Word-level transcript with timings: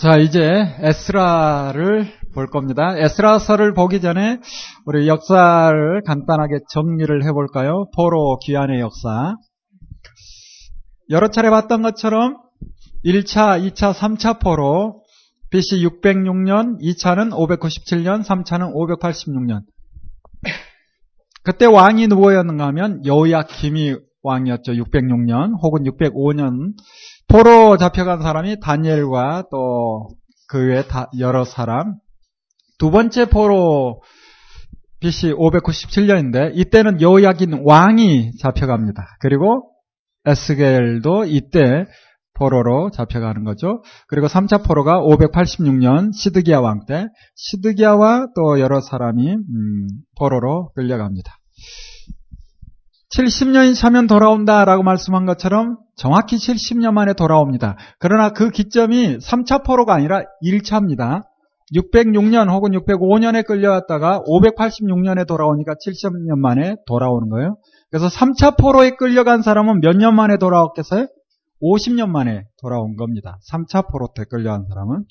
자, 0.00 0.16
이제 0.16 0.40
에스라를 0.78 2.10
볼 2.32 2.46
겁니다. 2.46 2.96
에스라서를 2.96 3.74
보기 3.74 4.00
전에 4.00 4.40
우리 4.86 5.06
역사를 5.06 6.02
간단하게 6.06 6.60
정리를 6.72 7.22
해볼까요? 7.26 7.84
포로 7.94 8.38
귀환의 8.38 8.80
역사. 8.80 9.36
여러 11.10 11.28
차례 11.28 11.50
봤던 11.50 11.82
것처럼 11.82 12.38
1차, 13.04 13.60
2차, 13.62 13.92
3차 13.92 14.40
포로 14.40 15.02
BC 15.50 15.84
606년, 15.84 16.80
2차는 16.80 17.32
597년, 17.32 18.24
3차는 18.24 18.72
586년. 18.72 19.64
그때 21.42 21.66
왕이 21.66 22.06
누구였는가 22.06 22.66
하면 22.68 23.04
여호야김이 23.04 23.96
왕이었죠. 24.22 24.72
606년 24.72 25.62
혹은 25.62 25.84
605년 25.84 26.72
포로 27.30 27.76
잡혀간 27.76 28.22
사람이 28.22 28.60
다니엘과 28.60 29.44
또 29.50 30.20
그 30.50 30.66
외에 30.66 30.82
여러 31.20 31.44
사람. 31.44 31.94
두 32.78 32.90
번째 32.90 33.26
포로 33.26 34.02
BC 34.98 35.32
597년인데 35.34 36.50
이때는 36.54 37.00
여호야긴 37.00 37.62
왕이 37.64 38.32
잡혀갑니다. 38.38 39.16
그리고 39.20 39.70
에스겔도 40.26 41.26
이때 41.26 41.86
포로로 42.34 42.90
잡혀가는 42.90 43.44
거죠. 43.44 43.82
그리고 44.08 44.26
3차 44.26 44.64
포로가 44.66 45.00
586년 45.00 46.12
시드기야 46.14 46.58
왕 46.58 46.84
때 46.86 47.06
시드기야와 47.36 48.28
또 48.34 48.58
여러 48.58 48.80
사람이 48.80 49.32
음, 49.32 49.86
포로로 50.18 50.72
끌려갑니다. 50.74 51.32
70년이 53.16 53.74
차면 53.74 54.06
돌아온다라고 54.06 54.82
말씀한 54.84 55.26
것처럼 55.26 55.78
정확히 55.96 56.36
70년 56.36 56.92
만에 56.92 57.12
돌아옵니다. 57.12 57.76
그러나 57.98 58.30
그 58.30 58.50
기점이 58.50 59.18
3차 59.18 59.64
포로가 59.64 59.94
아니라 59.94 60.22
1차입니다. 60.44 61.22
606년 61.74 62.50
혹은 62.50 62.70
605년에 62.72 63.44
끌려왔다가 63.46 64.20
586년에 64.22 65.26
돌아오니까 65.26 65.74
70년 65.74 66.38
만에 66.38 66.76
돌아오는 66.86 67.28
거예요. 67.28 67.56
그래서 67.90 68.08
3차 68.08 68.56
포로에 68.58 68.90
끌려간 68.96 69.42
사람은 69.42 69.80
몇 69.80 69.96
년 69.96 70.14
만에 70.14 70.36
돌아왔겠어요? 70.38 71.06
50년 71.62 72.08
만에 72.08 72.44
돌아온 72.60 72.96
겁니다. 72.96 73.38
3차 73.52 73.90
포로 73.90 74.08
때 74.14 74.24
끌려간 74.28 74.66
사람은. 74.68 75.04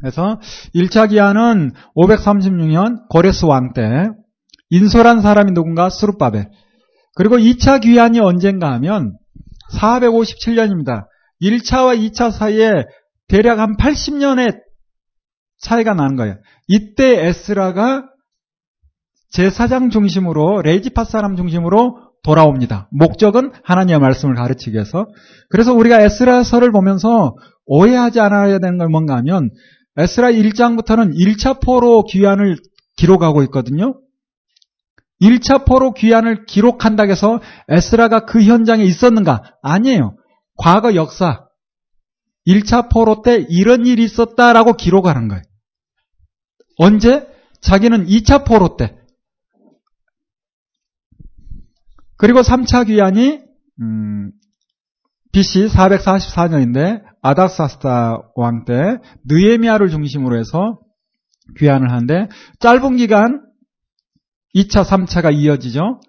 그래서 0.00 0.40
1차 0.74 1.08
기한은 1.10 1.72
536년 1.94 3.08
고레스 3.08 3.44
왕 3.46 3.72
때 3.74 4.08
인솔한 4.70 5.20
사람이 5.22 5.52
누군가 5.52 5.88
수르바벨. 5.88 6.50
그리고 7.16 7.38
2차 7.38 7.80
귀환이 7.80 8.20
언젠가 8.20 8.72
하면 8.74 9.16
457년입니다. 9.72 11.06
1차와 11.42 11.98
2차 11.98 12.30
사이에 12.30 12.84
대략 13.26 13.58
한 13.58 13.76
80년의 13.76 14.60
차이가 15.58 15.94
나는 15.94 16.16
거예요. 16.16 16.36
이때 16.68 17.26
에스라가 17.26 18.04
제사장 19.30 19.90
중심으로 19.90 20.62
레이지파 20.62 21.04
사람 21.04 21.36
중심으로 21.36 21.98
돌아옵니다. 22.22 22.88
목적은 22.92 23.52
하나님의 23.64 23.98
말씀을 23.98 24.34
가르치기 24.34 24.74
위해서. 24.74 25.06
그래서 25.48 25.72
우리가 25.72 26.02
에스라서를 26.02 26.70
보면서 26.70 27.34
오해하지 27.64 28.20
않아야 28.20 28.58
되는 28.58 28.78
건 28.78 28.90
뭔가 28.90 29.16
하면 29.16 29.50
에스라 29.96 30.32
1장부터는 30.32 31.14
1차 31.14 31.62
포로 31.64 32.04
귀환을 32.04 32.56
기록하고 32.96 33.42
있거든요. 33.44 33.98
1차 35.20 35.66
포로 35.66 35.92
귀환을 35.92 36.44
기록한다고 36.46 37.10
해서 37.10 37.40
에스라가 37.68 38.26
그 38.26 38.42
현장에 38.42 38.84
있었는가? 38.84 39.42
아니에요. 39.62 40.16
과거 40.56 40.94
역사. 40.94 41.46
1차 42.46 42.90
포로 42.90 43.22
때 43.22 43.44
이런 43.48 43.86
일이 43.86 44.04
있었다라고 44.04 44.74
기록하는 44.74 45.28
거예요. 45.28 45.42
언제? 46.78 47.26
자기는 47.60 48.06
2차 48.06 48.46
포로 48.46 48.76
때. 48.76 48.96
그리고 52.16 52.40
3차 52.40 52.86
귀환이 52.86 53.40
음, 53.80 54.32
BC 55.32 55.66
444년인데 55.66 57.02
아닥사스타 57.20 58.30
왕때 58.34 58.98
느에미아를 59.26 59.90
중심으로 59.90 60.38
해서 60.38 60.80
귀환을 61.58 61.90
하는데 61.90 62.28
짧은 62.60 62.96
기간 62.96 63.45
2차, 64.56 64.84
3차가 64.84 65.32
이어지죠. 65.32 66.00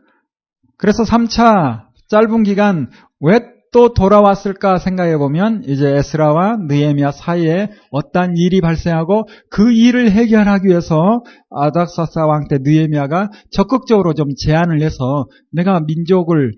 그래서 0.77 1.03
3차 1.03 1.87
짧은 2.09 2.43
기간 2.43 2.89
왜 3.19 3.57
또 3.73 3.93
돌아왔을까 3.93 4.79
생각해 4.79 5.17
보면 5.17 5.63
이제 5.65 5.87
에스라와 5.87 6.57
느에미아 6.67 7.11
사이에 7.11 7.69
어떤 7.91 8.35
일이 8.35 8.61
발생하고 8.61 9.27
그 9.49 9.71
일을 9.71 10.11
해결하기 10.11 10.67
위해서 10.67 11.21
아닥사사 11.51 12.25
왕 12.25 12.47
때 12.47 12.59
느에미아가 12.61 13.29
적극적으로 13.51 14.13
좀 14.13 14.29
제안을 14.37 14.81
해서 14.81 15.27
내가 15.51 15.81
민족을 15.81 16.53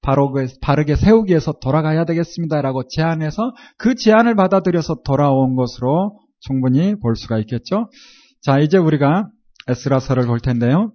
바로 0.00 0.34
바르게 0.62 0.96
세우기 0.96 1.30
위해서 1.30 1.52
돌아가야 1.52 2.04
되겠습니다라고 2.04 2.88
제안해서 2.88 3.52
그 3.78 3.94
제안을 3.94 4.34
받아들여서 4.34 5.02
돌아온 5.04 5.56
것으로 5.56 6.18
충분히 6.40 6.94
볼 6.98 7.16
수가 7.16 7.38
있겠죠. 7.38 7.88
자, 8.42 8.58
이제 8.58 8.78
우리가 8.78 9.28
에스라서를 9.68 10.26
볼 10.26 10.40
텐데요. 10.40 10.92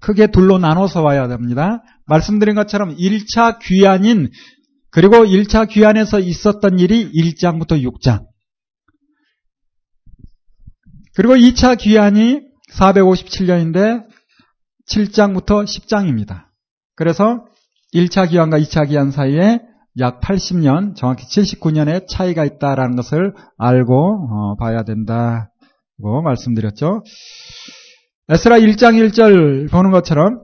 크게 0.00 0.28
둘로 0.28 0.58
나눠서 0.58 1.02
와야 1.02 1.28
됩니다. 1.28 1.82
말씀드린 2.06 2.54
것처럼 2.54 2.96
1차 2.96 3.58
귀환인 3.60 4.30
그리고 4.90 5.24
1차 5.24 5.68
귀환에서 5.68 6.18
있었던 6.18 6.78
일이 6.78 7.10
1장부터 7.12 7.82
6장. 7.82 8.26
그리고 11.14 11.34
2차 11.34 11.78
귀환이 11.78 12.40
457년인데 12.72 14.04
7장부터 14.90 15.64
10장입니다. 15.64 16.46
그래서 16.96 17.44
1차 17.94 18.30
귀환과 18.30 18.58
2차 18.58 18.88
귀환 18.88 19.10
사이에 19.10 19.60
약 19.98 20.20
80년, 20.20 20.94
정확히 20.96 21.24
79년의 21.26 22.06
차이가 22.08 22.44
있다라는 22.44 22.96
것을 22.96 23.34
알고 23.58 24.28
어, 24.30 24.56
봐야 24.56 24.84
된다고 24.84 26.22
말씀드렸죠. 26.24 27.02
에스라 28.32 28.58
1장 28.58 28.94
1절 29.10 29.70
보는 29.72 29.90
것처럼 29.90 30.42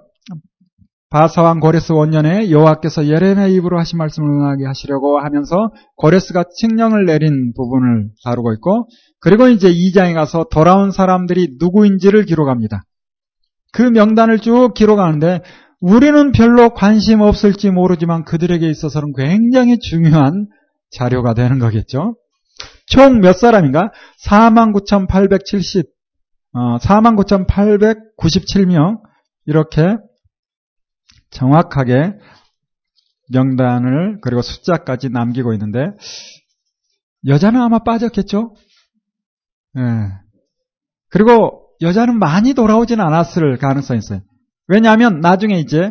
바사왕 1.09 1.61
고레스 1.61 1.93
원년에 1.93 2.51
여호와께서 2.51 3.07
예레미야 3.07 3.47
입으로 3.47 3.79
하신 3.79 3.97
말씀을 3.97 4.29
응하게 4.29 4.67
하시려고 4.67 5.21
하면서 5.21 5.71
고레스가 5.95 6.47
칙령을 6.59 7.07
내린 7.07 7.53
부분을 7.55 8.09
다루고 8.25 8.55
있고 8.55 8.89
그리고 9.21 9.47
이제 9.47 9.73
2장에 9.73 10.15
가서 10.15 10.47
돌아온 10.51 10.91
사람들이 10.91 11.59
누구인지를 11.61 12.25
기록합니다. 12.25 12.83
그 13.73 13.83
명단을 13.83 14.41
쭉 14.41 14.75
기록하는데 14.75 15.43
우리는 15.81 16.33
별로 16.33 16.71
관심 16.71 17.21
없을지 17.21 17.71
모르지만 17.71 18.25
그들에게 18.25 18.69
있어서는 18.69 19.13
굉장히 19.17 19.79
중요한 19.79 20.49
자료가 20.91 21.35
되는 21.35 21.61
거겠죠. 21.61 22.17
총 22.87 23.21
몇 23.21 23.35
사람인가? 23.37 23.93
49,870, 24.25 25.87
어, 25.87 25.96
49,897명 26.57 29.01
이렇게 29.45 29.97
정확하게 31.31 32.15
명단을 33.33 34.19
그리고 34.23 34.43
숫자까지 34.43 35.11
남기고 35.11 35.53
있는데 35.55 35.89
여자는 37.27 37.61
아마 37.61 37.81
빠졌겠죠? 37.81 38.55
예. 39.79 39.83
그리고 41.11 41.67
여자는 41.83 42.19
많이 42.19 42.55
돌아오진 42.55 43.01
않았을 43.01 43.59
가능성이 43.59 43.99
있어요. 43.99 44.21
왜냐하면 44.69 45.21
나중에 45.21 45.59
이제 45.59 45.91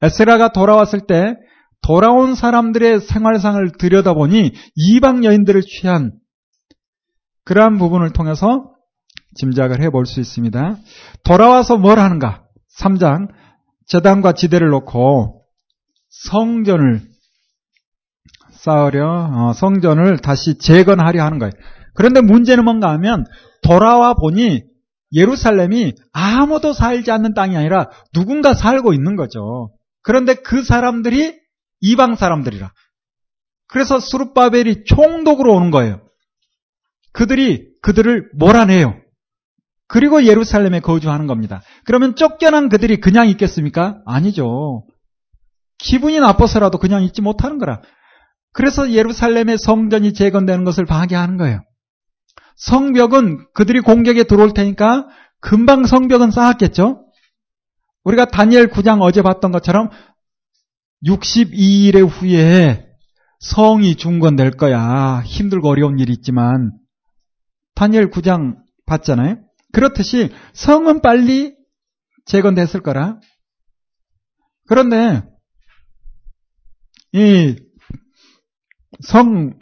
에스라가 0.00 0.52
돌아왔을 0.52 1.06
때 1.06 1.36
돌아온 1.82 2.34
사람들의 2.34 3.00
생활상을 3.00 3.72
들여다보니 3.78 4.52
이방 4.74 5.24
여인들을 5.24 5.60
취한 5.62 6.12
그러한 7.44 7.78
부분을 7.78 8.12
통해서 8.12 8.71
짐작을 9.34 9.80
해볼 9.82 10.06
수 10.06 10.20
있습니다. 10.20 10.76
돌아와서 11.24 11.76
뭘 11.76 11.98
하는가? 11.98 12.44
3장 12.78 13.28
재단과 13.86 14.32
지대를 14.32 14.68
놓고 14.68 15.44
성전을 16.08 17.02
쌓으려 18.52 19.30
어, 19.32 19.52
성전을 19.52 20.18
다시 20.18 20.58
재건하려 20.58 21.24
하는 21.24 21.38
거예요. 21.38 21.52
그런데 21.94 22.20
문제는 22.20 22.64
뭔가 22.64 22.90
하면 22.92 23.24
돌아와 23.62 24.14
보니 24.14 24.62
예루살렘이 25.12 25.94
아무도 26.12 26.72
살지 26.72 27.10
않는 27.10 27.34
땅이 27.34 27.56
아니라 27.56 27.90
누군가 28.12 28.54
살고 28.54 28.94
있는 28.94 29.16
거죠. 29.16 29.70
그런데 30.02 30.34
그 30.34 30.62
사람들이 30.62 31.38
이방 31.80 32.16
사람들이라. 32.16 32.72
그래서 33.68 34.00
수르바벨이 34.00 34.84
총독으로 34.84 35.52
오는 35.52 35.70
거예요. 35.70 36.00
그들이 37.12 37.68
그들을 37.82 38.30
몰아내요. 38.34 39.01
그리고 39.92 40.24
예루살렘에 40.24 40.80
거주하는 40.80 41.26
겁니다. 41.26 41.60
그러면 41.84 42.16
쫓겨난 42.16 42.70
그들이 42.70 42.98
그냥 42.98 43.28
있겠습니까? 43.28 44.00
아니죠. 44.06 44.86
기분이 45.76 46.18
나빠서라도 46.18 46.78
그냥 46.78 47.02
있지 47.02 47.20
못하는 47.20 47.58
거라. 47.58 47.82
그래서 48.54 48.90
예루살렘의 48.90 49.58
성전이 49.58 50.14
재건되는 50.14 50.64
것을 50.64 50.86
파괴하는 50.86 51.36
거예요. 51.36 51.60
성벽은 52.56 53.48
그들이 53.52 53.80
공격에 53.80 54.22
들어올 54.22 54.54
테니까 54.54 55.08
금방 55.40 55.84
성벽은 55.84 56.30
쌓았겠죠? 56.30 57.04
우리가 58.04 58.24
다니엘 58.24 58.68
9장 58.68 59.02
어제 59.02 59.20
봤던 59.20 59.52
것처럼 59.52 59.90
62일의 61.06 62.08
후에 62.08 62.86
성이 63.40 63.96
중건될 63.96 64.52
거야. 64.52 65.20
힘들고 65.26 65.68
어려운 65.68 65.98
일이 65.98 66.14
있지만 66.14 66.72
다니엘 67.74 68.08
9장 68.08 68.56
봤잖아요. 68.86 69.51
그렇듯이 69.72 70.30
성은 70.52 71.00
빨리 71.00 71.54
재건됐을 72.26 72.82
거라. 72.82 73.18
그런데 74.68 75.22
이 77.12 77.56
성, 79.00 79.58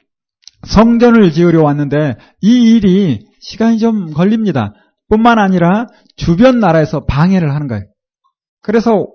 성전을 0.67 1.33
지으려 1.33 1.63
왔는데 1.63 2.17
이 2.43 2.77
일이 2.77 3.27
시간이 3.41 3.79
좀 3.79 4.13
걸립니다. 4.13 4.75
뿐만 5.09 5.39
아니라 5.39 5.87
주변 6.17 6.61
나라에서 6.61 7.07
방해를 7.07 7.55
하는 7.55 7.67
거예요. 7.67 7.85
그래서 8.63 9.09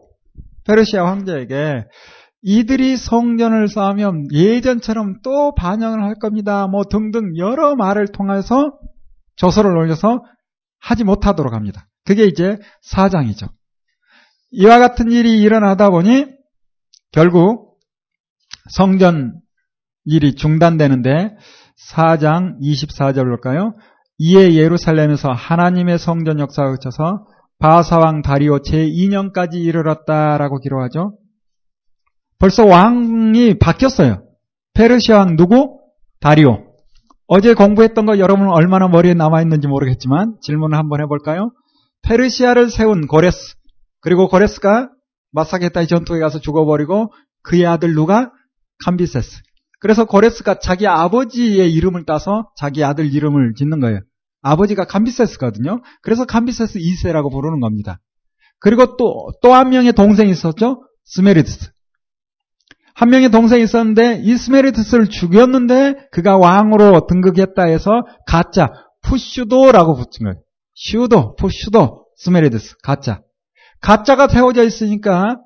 페르시아 0.65 1.06
황제에게 1.06 1.86
이들이 2.42 2.97
성전을 2.97 3.68
쌓으면 3.68 4.27
예전처럼 4.31 5.21
또 5.24 5.53
반영을 5.56 6.03
할 6.03 6.15
겁니다. 6.15 6.68
뭐 6.68 6.83
등등 6.83 7.38
여러 7.38 7.75
말을 7.75 8.07
통해서 8.07 8.77
조서를 9.36 9.75
올려서 9.75 10.24
하지 10.85 11.03
못하도록 11.03 11.53
합니다. 11.53 11.87
그게 12.05 12.25
이제 12.25 12.59
사장이죠. 12.83 13.47
이와 14.51 14.77
같은 14.77 15.11
일이 15.11 15.41
일어나다 15.41 15.89
보니 15.89 16.27
결국 17.11 17.79
성전 18.69 19.41
일이 20.05 20.35
중단되는데 20.35 21.35
4장 21.91 22.59
24절 22.61 23.25
볼까요? 23.25 23.73
이에 24.19 24.53
예루살렘에서 24.53 25.31
하나님의 25.31 25.97
성전 25.97 26.39
역사가 26.39 26.71
그쳐서 26.71 27.25
바사왕 27.57 28.21
다리오 28.21 28.59
제2년까지 28.59 29.55
이르렀다라고 29.55 30.59
기록하죠. 30.59 31.17
벌써 32.37 32.63
왕이 32.63 33.57
바뀌었어요. 33.57 34.23
페르시아 34.75 35.17
왕 35.17 35.35
누구? 35.35 35.79
다리오. 36.19 36.64
어제 37.27 37.54
공부했던 37.54 38.06
거 38.06 38.19
여러분 38.19 38.48
얼마나 38.50 38.88
머리에 38.88 39.13
남아있는지 39.13 39.68
모르겠지만 39.68 40.36
질문을 40.42 40.77
한번 40.77 41.01
해볼까요? 41.01 41.51
페르시아를 42.04 42.69
세운 42.69 43.07
고레스. 43.07 43.56
그리고 44.00 44.27
고레스가 44.27 44.89
마사게타의 45.31 45.88
전투에 45.88 46.19
가서 46.19 46.39
죽어버리고 46.39 47.12
그의 47.42 47.66
아들 47.66 47.95
누가? 47.95 48.31
캄비세스. 48.86 49.42
그래서 49.80 50.06
고레스가 50.06 50.60
자기 50.60 50.88
아버지의 50.88 51.74
이름을 51.74 52.06
따서 52.06 52.50
자기 52.57 52.83
아들 52.83 53.12
이름을 53.12 53.54
짓는 53.57 53.80
거예요. 53.80 54.01
아버지가 54.42 54.86
캄비세스거든요. 54.86 55.81
그래서 56.04 56.25
캄비세스 56.25 56.78
2세라고 56.80 57.31
부르는 57.31 57.60
겁니다. 57.60 58.00
그리고 58.60 58.98
또, 58.98 59.31
또 59.42 59.54
한 59.54 59.69
명의 59.69 59.94
동생이 59.94 60.30
있었죠? 60.30 60.83
스메리드스. 61.06 61.71
한 62.95 63.09
명의 63.09 63.30
동생이 63.30 63.62
있었는데 63.63 64.21
이 64.24 64.38
스메리드스를 64.38 65.07
죽였는데 65.07 66.07
그가 66.12 66.38
왕으로 66.38 67.07
등극했다 67.07 67.63
해서 67.63 67.92
가짜 68.25 68.69
pseudo라고 69.03 69.95
붙인 69.95 70.25
거예요. 70.25 70.39
pseudo, 70.75 71.36
pseudo, 71.36 72.06
스메리드스, 72.18 72.77
가짜. 72.83 73.21
가짜가 73.81 74.27
세워져 74.30 74.63
있으니까 74.63 75.38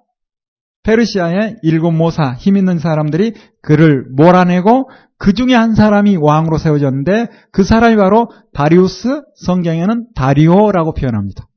페르시아의 0.83 1.57
일곱 1.63 1.91
모사, 1.91 2.33
힘 2.35 2.55
있는 2.55 2.77
사람들이 2.79 3.33
그를 3.61 4.05
몰아내고 4.15 4.89
그 5.17 5.33
중에 5.33 5.53
한 5.53 5.75
사람이 5.75 6.17
왕으로 6.17 6.57
세워졌는데 6.57 7.27
그 7.51 7.63
사람이 7.63 7.95
바로 7.97 8.29
다리우스, 8.53 9.21
성경에는 9.43 10.07
다리오라고 10.15 10.93
표현합니다. 10.93 11.47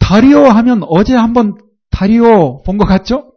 다리오 0.00 0.44
하면 0.44 0.82
어제 0.88 1.14
한번 1.14 1.54
다리오 1.90 2.62
본 2.64 2.76
것 2.78 2.84
같죠? 2.84 3.33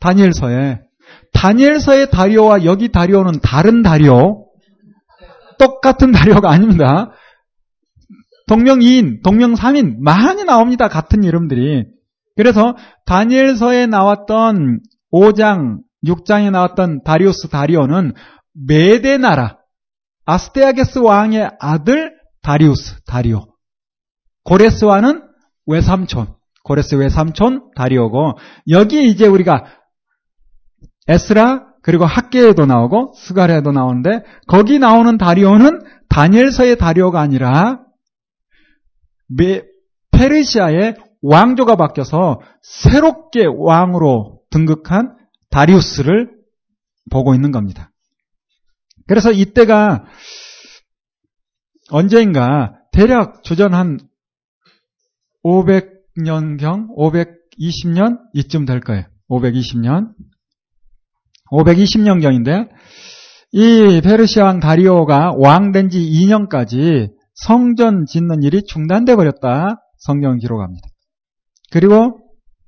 다니엘서에. 0.00 0.80
다니엘서의 1.32 2.10
다리오와 2.10 2.64
여기 2.64 2.88
다리오는 2.90 3.40
다른 3.40 3.82
다리오. 3.82 4.46
똑같은 5.58 6.12
다리오가 6.12 6.50
아닙니다. 6.50 7.10
동명이인, 8.48 9.20
동명삼인 9.22 10.02
많이 10.02 10.44
나옵니다. 10.44 10.88
같은 10.88 11.22
이름들이. 11.22 11.84
그래서 12.36 12.74
다니엘서에 13.06 13.86
나왔던 13.86 14.80
5장, 15.12 15.78
6장에 16.06 16.50
나왔던 16.50 17.02
다리오스 17.04 17.48
다리오는 17.48 18.14
메데 18.66 19.18
나라 19.18 19.58
아스테아게스 20.24 21.00
왕의 21.00 21.50
아들 21.60 22.14
다리우스 22.42 23.02
다리오. 23.04 23.46
고레스와는 24.44 25.22
외삼촌, 25.66 26.34
고레스 26.64 26.94
외삼촌 26.94 27.72
다리오고 27.76 28.38
여기 28.70 29.08
이제 29.08 29.26
우리가 29.26 29.64
에스라 31.08 31.66
그리고 31.82 32.04
학계에도 32.04 32.66
나오고 32.66 33.14
스가랴에도 33.16 33.72
나오는데 33.72 34.22
거기 34.46 34.78
나오는 34.78 35.16
다리오는 35.16 35.82
다니엘서의 36.08 36.76
다리오가 36.76 37.20
아니라 37.20 37.80
메, 39.28 39.62
페르시아의 40.10 40.96
왕조가 41.22 41.76
바뀌어서 41.76 42.40
새롭게 42.62 43.46
왕으로 43.46 44.40
등극한 44.50 45.16
다리우스를 45.50 46.30
보고 47.10 47.34
있는 47.34 47.50
겁니다. 47.52 47.90
그래서 49.06 49.32
이때가 49.32 50.04
언제인가 51.90 52.76
대략 52.92 53.42
주전 53.42 53.74
한 53.74 53.98
500년경, 55.44 56.94
520년 56.96 58.18
이쯤 58.34 58.66
될 58.66 58.80
거예요. 58.80 59.04
520년. 59.28 60.12
520년경인데 61.52 62.68
이 63.52 64.00
페르시아 64.02 64.44
왕 64.44 64.60
다리오가 64.60 65.32
왕 65.36 65.72
된 65.72 65.88
지 65.90 65.98
2년까지 66.00 67.10
성전 67.34 68.04
짓는 68.06 68.42
일이 68.42 68.62
중단돼 68.64 69.16
버렸다. 69.16 69.82
성경 69.98 70.38
기록합니다. 70.38 70.86
그리고 71.72 72.18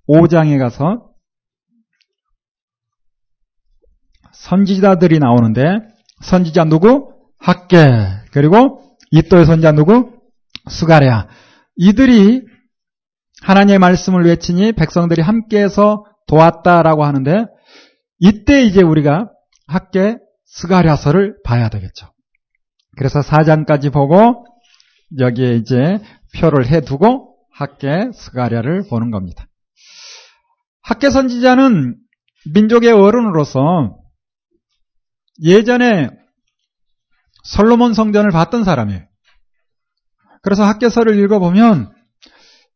5장에 0.09 0.59
가서 0.59 1.11
선지자들이 4.33 5.19
나오는데 5.19 5.79
선지자 6.23 6.65
누구? 6.65 7.13
학계 7.39 7.89
그리고 8.33 8.97
이또의 9.11 9.45
선자 9.47 9.73
누구? 9.73 10.13
수가랴 10.69 11.29
이들이 11.77 12.43
하나님의 13.43 13.79
말씀을 13.79 14.25
외치니 14.25 14.73
백성들이 14.73 15.23
함께해서 15.23 16.05
도왔다라고 16.29 17.05
하는데 17.05 17.45
이때 18.25 18.63
이제 18.63 18.81
우리가 18.83 19.33
학계 19.67 20.17
스가랴서를 20.45 21.39
봐야 21.43 21.69
되겠죠. 21.69 22.07
그래서 22.97 23.21
4장까지 23.21 23.93
보고 23.93 24.47
여기에 25.19 25.57
이제 25.57 25.99
표를 26.39 26.69
해두고 26.69 27.37
학계 27.51 28.13
스가랴를 28.15 28.85
보는 28.89 29.11
겁니다. 29.11 29.49
학계 30.83 31.11
선지자는 31.11 31.97
민족의 32.55 32.93
어른으로서 32.93 33.99
예전에 35.43 36.09
솔로몬 37.43 37.93
성전을 37.93 38.31
봤던 38.31 38.63
사람이에요. 38.63 39.03
그래서 40.43 40.63
학계서를 40.63 41.19
읽어보면 41.19 41.93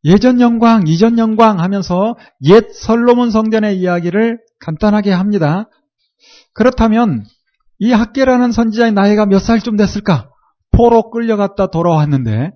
예전 0.03 0.41
영광, 0.41 0.89
이전 0.89 1.19
영광 1.19 1.61
하면서 1.61 2.17
옛 2.43 2.69
솔로몬 2.73 3.31
성전의 3.31 3.79
이야기를 3.79 4.41
간단하게 4.61 5.13
합니다. 5.13 5.69
그렇다면 6.55 7.25
이 7.79 7.93
학계라는 7.93 8.53
선지자의 8.53 8.93
나이가 8.93 9.27
몇 9.27 9.39
살쯤 9.39 9.77
됐을까? 9.77 10.31
포로 10.73 11.11
끌려갔다 11.11 11.69
돌아왔는데 11.69 12.53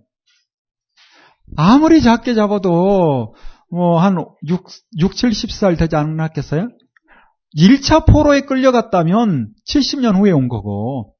아무리 1.57 2.01
작게 2.03 2.35
잡아도 2.35 3.35
뭐 3.71 4.01
한 4.01 4.17
6, 4.47 4.65
6, 4.99 5.13
70살 5.13 5.79
되지 5.79 5.97
않았겠어요? 5.97 6.69
1차 7.57 8.07
포로에 8.07 8.43
끌려갔다면 8.43 9.53
70년 9.69 10.17
후에 10.17 10.31
온 10.33 10.49
거고 10.49 11.15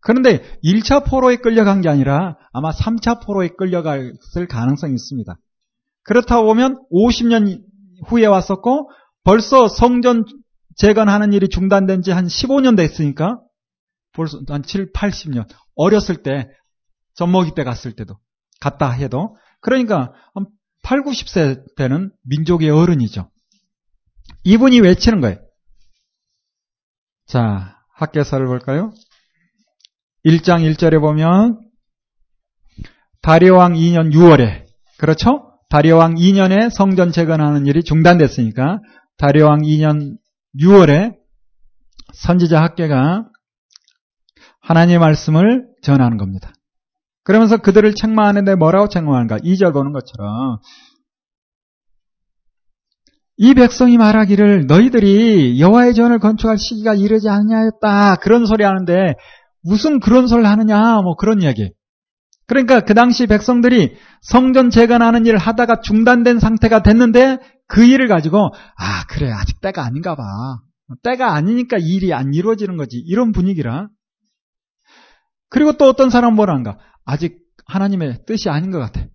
그런데 0.00 0.42
1차 0.62 1.04
포로에 1.04 1.36
끌려간 1.36 1.80
게 1.80 1.88
아니라 1.88 2.36
아마 2.52 2.70
3차 2.70 3.24
포로에 3.24 3.48
끌려갔을 3.48 4.46
가능성이 4.48 4.94
있습니다. 4.94 5.36
그렇다 6.04 6.40
보면 6.42 6.78
50년 6.92 7.60
후에 8.06 8.26
왔었고 8.26 8.90
벌써 9.26 9.66
성전 9.66 10.24
재건하는 10.76 11.32
일이 11.32 11.48
중단된 11.48 12.02
지 12.02 12.12
한 12.12 12.26
15년 12.26 12.76
됐으니까 12.76 13.40
벌써 14.12 14.40
한 14.46 14.62
7, 14.62 14.92
80년 14.92 15.48
어렸을 15.74 16.22
때 16.22 16.48
젖먹이 17.14 17.54
때 17.56 17.64
갔을 17.64 17.92
때도 17.96 18.18
갔다 18.60 18.90
해도 18.90 19.36
그러니까 19.60 20.12
한 20.34 20.46
8, 20.84 21.02
90세 21.02 21.74
때는 21.76 22.12
민족의 22.22 22.70
어른이죠. 22.70 23.28
이분이 24.44 24.80
외치는 24.80 25.20
거예요. 25.20 25.38
자, 27.26 27.76
학계서를 27.96 28.46
볼까요? 28.46 28.92
1장 30.24 30.62
1절에 30.72 31.00
보면 31.00 31.60
다리왕 33.22 33.72
2년 33.74 34.14
6월에 34.14 34.66
그렇죠? 34.98 35.58
다리왕 35.68 36.14
2년에 36.14 36.70
성전 36.70 37.10
재건하는 37.10 37.66
일이 37.66 37.82
중단됐으니까 37.82 38.78
다리왕 39.18 39.60
2년 39.60 40.18
6월에 40.60 41.16
선지자 42.14 42.62
학계가 42.62 43.28
하나님의 44.60 44.98
말씀을 44.98 45.68
전하는 45.82 46.16
겁니다. 46.16 46.52
그러면서 47.24 47.56
그들을 47.56 47.94
책망하는데 47.94 48.54
뭐라고 48.54 48.88
책망하는가? 48.88 49.38
2절 49.38 49.72
보는 49.72 49.92
것처럼 49.92 50.58
이 53.38 53.54
백성이 53.54 53.98
말하기를 53.98 54.66
너희들이 54.66 55.60
여호와의 55.60 55.94
전을 55.94 56.18
건축할 56.18 56.56
시기가 56.58 56.94
이르지 56.94 57.28
않냐였다. 57.28 58.16
그런 58.16 58.46
소리 58.46 58.64
하는데 58.64 59.14
무슨 59.62 60.00
그런 60.00 60.26
소리를 60.26 60.48
하느냐? 60.48 61.00
뭐 61.02 61.16
그런 61.16 61.42
이야기. 61.42 61.70
그러니까 62.46 62.80
그 62.80 62.94
당시 62.94 63.26
백성들이 63.26 63.96
성전 64.22 64.70
재건하는 64.70 65.26
일을 65.26 65.38
하다가 65.38 65.80
중단된 65.80 66.38
상태가 66.38 66.82
됐는데 66.82 67.38
그 67.66 67.84
일을 67.84 68.08
가지고 68.08 68.50
아 68.76 69.06
그래 69.08 69.30
아직 69.32 69.60
때가 69.60 69.84
아닌가 69.84 70.14
봐. 70.14 70.24
때가 71.02 71.34
아니니까 71.34 71.78
일이 71.78 72.12
안 72.12 72.32
이루어지는 72.32 72.76
거지. 72.76 72.98
이런 72.98 73.32
분위기라. 73.32 73.88
그리고 75.48 75.72
또 75.72 75.86
어떤 75.86 76.10
사람은 76.10 76.36
뭐란가? 76.36 76.78
아직 77.04 77.38
하나님의 77.66 78.24
뜻이 78.26 78.48
아닌 78.48 78.70
것 78.70 78.78
같아. 78.78 79.06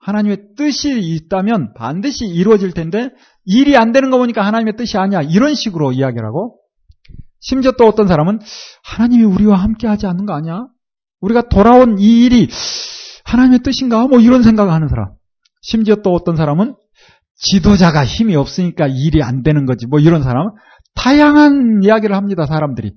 하나님의 0.00 0.54
뜻이 0.56 1.00
있다면 1.00 1.72
반드시 1.74 2.26
이루어질 2.26 2.72
텐데 2.72 3.10
일이 3.44 3.76
안 3.76 3.92
되는 3.92 4.10
거 4.10 4.18
보니까 4.18 4.44
하나님의 4.44 4.76
뜻이 4.76 4.98
아니야. 4.98 5.22
이런 5.22 5.54
식으로 5.54 5.92
이야기를 5.92 6.26
하고 6.26 6.58
심지어 7.40 7.72
또 7.72 7.86
어떤 7.86 8.06
사람은 8.08 8.40
하나님이 8.84 9.24
우리와 9.24 9.56
함께 9.56 9.86
하지 9.86 10.06
않는 10.06 10.26
거 10.26 10.34
아니야? 10.34 10.66
우리가 11.20 11.48
돌아온 11.48 11.98
이 11.98 12.24
일이 12.24 12.48
하나님의 13.24 13.60
뜻인가? 13.60 14.06
뭐 14.06 14.20
이런 14.20 14.42
생각을 14.42 14.72
하는 14.72 14.88
사람. 14.88 15.12
심지어 15.62 15.96
또 15.96 16.12
어떤 16.12 16.36
사람은 16.36 16.74
지도자가 17.44 18.04
힘이 18.04 18.36
없으니까 18.36 18.86
일이 18.88 19.22
안 19.22 19.42
되는 19.42 19.66
거지. 19.66 19.86
뭐 19.86 19.98
이런 20.00 20.22
사람. 20.22 20.48
다양한 20.94 21.80
이야기를 21.82 22.14
합니다, 22.16 22.46
사람들이. 22.46 22.94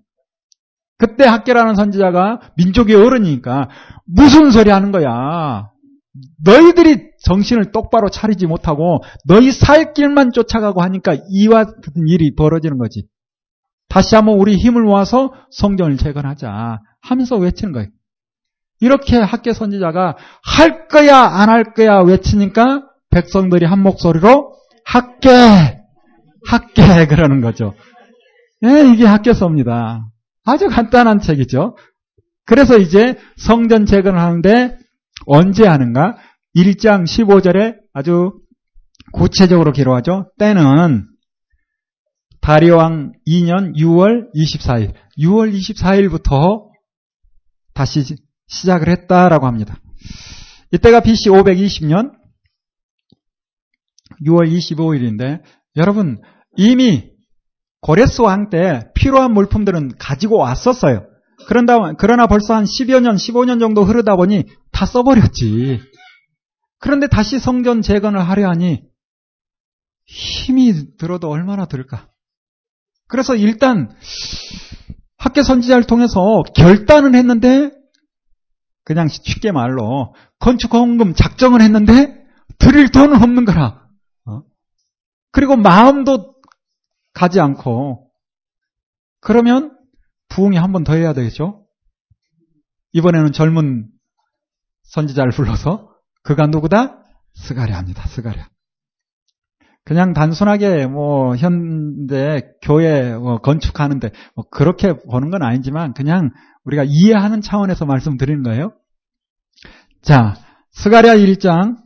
그때 0.98 1.26
학계라는 1.26 1.76
선지자가 1.76 2.40
민족의 2.58 2.96
어른이니까 2.96 3.70
무슨 4.06 4.50
소리 4.50 4.72
하는 4.72 4.92
거야. 4.92 5.70
너희들이 6.44 7.12
정신을 7.24 7.72
똑바로 7.72 8.10
차리지 8.10 8.48
못하고 8.48 9.00
너희 9.28 9.52
살 9.52 9.94
길만 9.94 10.32
쫓아가고 10.32 10.82
하니까 10.82 11.16
이와 11.30 11.66
같은 11.66 12.08
일이 12.08 12.34
벌어지는 12.36 12.78
거지. 12.80 13.08
다시 13.90 14.16
한번 14.16 14.40
우리 14.40 14.56
힘을 14.58 14.84
모아서 14.84 15.32
성전을 15.52 15.98
재건하자 15.98 16.80
하면서 17.02 17.36
외치는 17.38 17.74
거예요. 17.74 17.88
이렇게 18.80 19.18
학계 19.18 19.54
선지자가 19.54 20.18
할 20.44 20.88
거야 20.88 21.18
안 21.18 21.50
할 21.50 21.74
거야 21.74 22.00
외치니까 22.02 22.84
백성들이 23.18 23.66
한 23.66 23.82
목소리로 23.82 24.54
학계 24.86 25.30
학계 26.46 27.08
그러는 27.08 27.42
거죠. 27.42 27.74
예, 28.64 28.92
이게 28.94 29.06
학계서입니다. 29.06 30.06
아주 30.46 30.68
간단한 30.68 31.20
책이죠. 31.20 31.76
그래서 32.46 32.78
이제 32.78 33.18
성전 33.36 33.86
재건을 33.86 34.20
하는데 34.20 34.78
언제 35.26 35.68
하는가? 35.68 36.18
1장 36.56 37.06
15절에 37.06 37.76
아주 37.94 38.34
구체적으로 39.12 39.72
기록하죠. 39.72 40.32
때는 40.38 41.08
다리왕 42.42 43.14
2년 43.28 43.76
6월 43.76 44.28
24일. 44.34 44.94
6월 45.20 45.54
24일부터 45.54 46.68
다시 47.74 48.16
시작을 48.48 48.90
했다라고 48.90 49.48
합니다. 49.48 49.76
이때가 50.72 51.02
BC 51.02 51.30
520년 51.30 52.17
6월 54.26 54.52
25일인데 54.52 55.42
여러분 55.76 56.22
이미 56.56 57.12
고레스 57.82 58.22
왕 58.22 58.50
때 58.50 58.88
필요한 58.96 59.34
물품들은 59.34 59.98
가지고 60.00 60.40
왔었어요. 60.40 61.06
그런다, 61.48 61.94
그러나 61.94 62.28
벌써 62.28 62.56
한 62.56 62.66
10여 62.66 63.00
년, 63.02 63.16
15년 63.16 63.60
정도 63.60 63.84
흐르다 63.84 64.16
보니 64.16 64.46
다 64.72 64.86
써버렸지. 64.86 65.80
그런데 66.80 67.08
다시 67.08 67.40
성전 67.40 67.82
재건을 67.82 68.20
하려 68.28 68.50
하니 68.50 68.82
힘이 70.06 70.98
들어도 70.98 71.30
얼마나 71.30 71.66
들까? 71.66 72.10
그래서 73.08 73.36
일단 73.36 73.90
학계 75.18 75.44
선지자를 75.44 75.86
통해서 75.86 76.44
결단을 76.56 77.16
했는데 77.16 77.72
그냥 78.84 79.08
쉽게 79.08 79.52
말로 79.52 80.14
건축 80.40 80.74
헌금 80.74 81.14
작정을 81.14 81.62
했는데 81.62 82.16
드릴 82.58 82.90
돈은 82.90 83.22
없는 83.22 83.46
거라. 83.46 83.87
어? 85.28 85.32
그리고 85.32 85.56
마음도 85.56 86.36
가지 87.14 87.40
않고 87.40 88.10
그러면 89.20 89.78
부흥이 90.30 90.58
한 90.58 90.72
번 90.72 90.84
더 90.84 90.94
해야 90.94 91.14
되겠죠? 91.14 91.66
이번에는 92.94 93.32
젊은 93.32 93.88
선지자를 94.84 95.32
불러서 95.32 95.90
그가 96.24 96.48
누구다? 96.48 97.04
스가랴입니다. 97.36 98.08
스가랴. 98.08 98.48
그냥 99.84 100.14
단순하게 100.14 100.86
뭐 100.88 101.36
현대 101.38 102.42
교회 102.62 103.16
뭐 103.16 103.38
건축하는데 103.38 104.12
뭐 104.36 104.46
그렇게 104.50 104.94
보는 104.98 105.30
건 105.30 105.44
아니지만 105.44 105.94
그냥 105.94 106.32
우리가 106.66 106.84
이해하는 106.86 107.42
차원에서 107.42 107.86
말씀드리는 107.86 108.44
거예요. 108.44 108.74
자, 110.02 110.36
스가랴 110.72 111.16
1장 111.16 111.78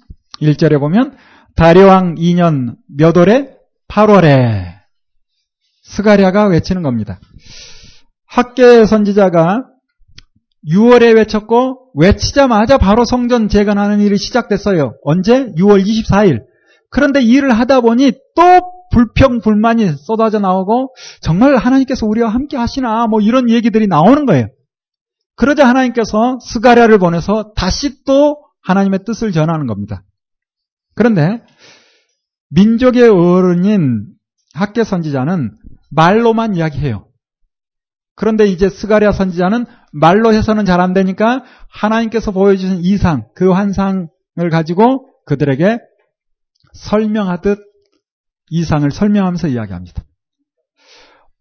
1절에 0.41 0.79
보면 0.79 1.15
다리왕 1.55 2.15
2년 2.15 2.75
몇 2.87 3.15
월에 3.17 3.55
8월에 3.87 4.81
스가랴가 5.83 6.47
외치는 6.47 6.81
겁니다. 6.81 7.19
학계 8.25 8.85
선지자가 8.85 9.65
6월에 10.67 11.15
외쳤고 11.15 11.91
외치자마자 11.95 12.77
바로 12.77 13.03
성전 13.03 13.49
재건하는 13.49 13.99
일이 13.99 14.17
시작됐어요. 14.17 14.93
언제? 15.03 15.47
6월 15.53 15.83
24일. 15.83 16.43
그런데 16.89 17.21
일을 17.21 17.51
하다 17.51 17.81
보니 17.81 18.11
또 18.35 18.43
불평 18.91 19.39
불만이 19.39 19.93
쏟아져 19.97 20.39
나오고 20.39 20.93
정말 21.21 21.55
하나님께서 21.55 22.05
우리와 22.05 22.29
함께 22.29 22.57
하시나 22.57 23.07
뭐 23.07 23.21
이런 23.21 23.49
얘기들이 23.49 23.87
나오는 23.87 24.25
거예요. 24.25 24.47
그러자 25.35 25.67
하나님께서 25.67 26.37
스가랴를 26.41 26.99
보내서 26.99 27.53
다시 27.55 28.03
또 28.05 28.37
하나님의 28.63 28.99
뜻을 29.05 29.31
전하는 29.31 29.65
겁니다. 29.65 30.03
그런데 30.95 31.43
민족의 32.49 33.09
어른인 33.09 34.07
학계 34.53 34.83
선지자는 34.83 35.57
말로만 35.89 36.55
이야기해요. 36.55 37.07
그런데 38.15 38.45
이제 38.45 38.69
스가랴 38.69 39.13
선지자는 39.13 39.65
말로 39.93 40.33
해서는 40.33 40.65
잘 40.65 40.79
안 40.79 40.93
되니까 40.93 41.43
하나님께서 41.69 42.31
보여주신 42.31 42.79
이상, 42.83 43.27
그 43.35 43.51
환상을 43.51 44.07
가지고 44.51 45.07
그들에게 45.25 45.79
설명하듯 46.73 47.59
이상을 48.49 48.89
설명하면서 48.91 49.47
이야기합니다. 49.47 50.03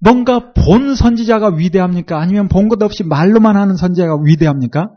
뭔가 0.01 0.53
본 0.53 0.95
선지자가 0.95 1.49
위대합니까? 1.57 2.19
아니면 2.19 2.49
본 2.49 2.69
것 2.69 2.83
없이 2.83 3.05
말로만 3.05 3.57
하는 3.57 3.77
선지자가 3.77 4.19
위대합니까? 4.25 4.91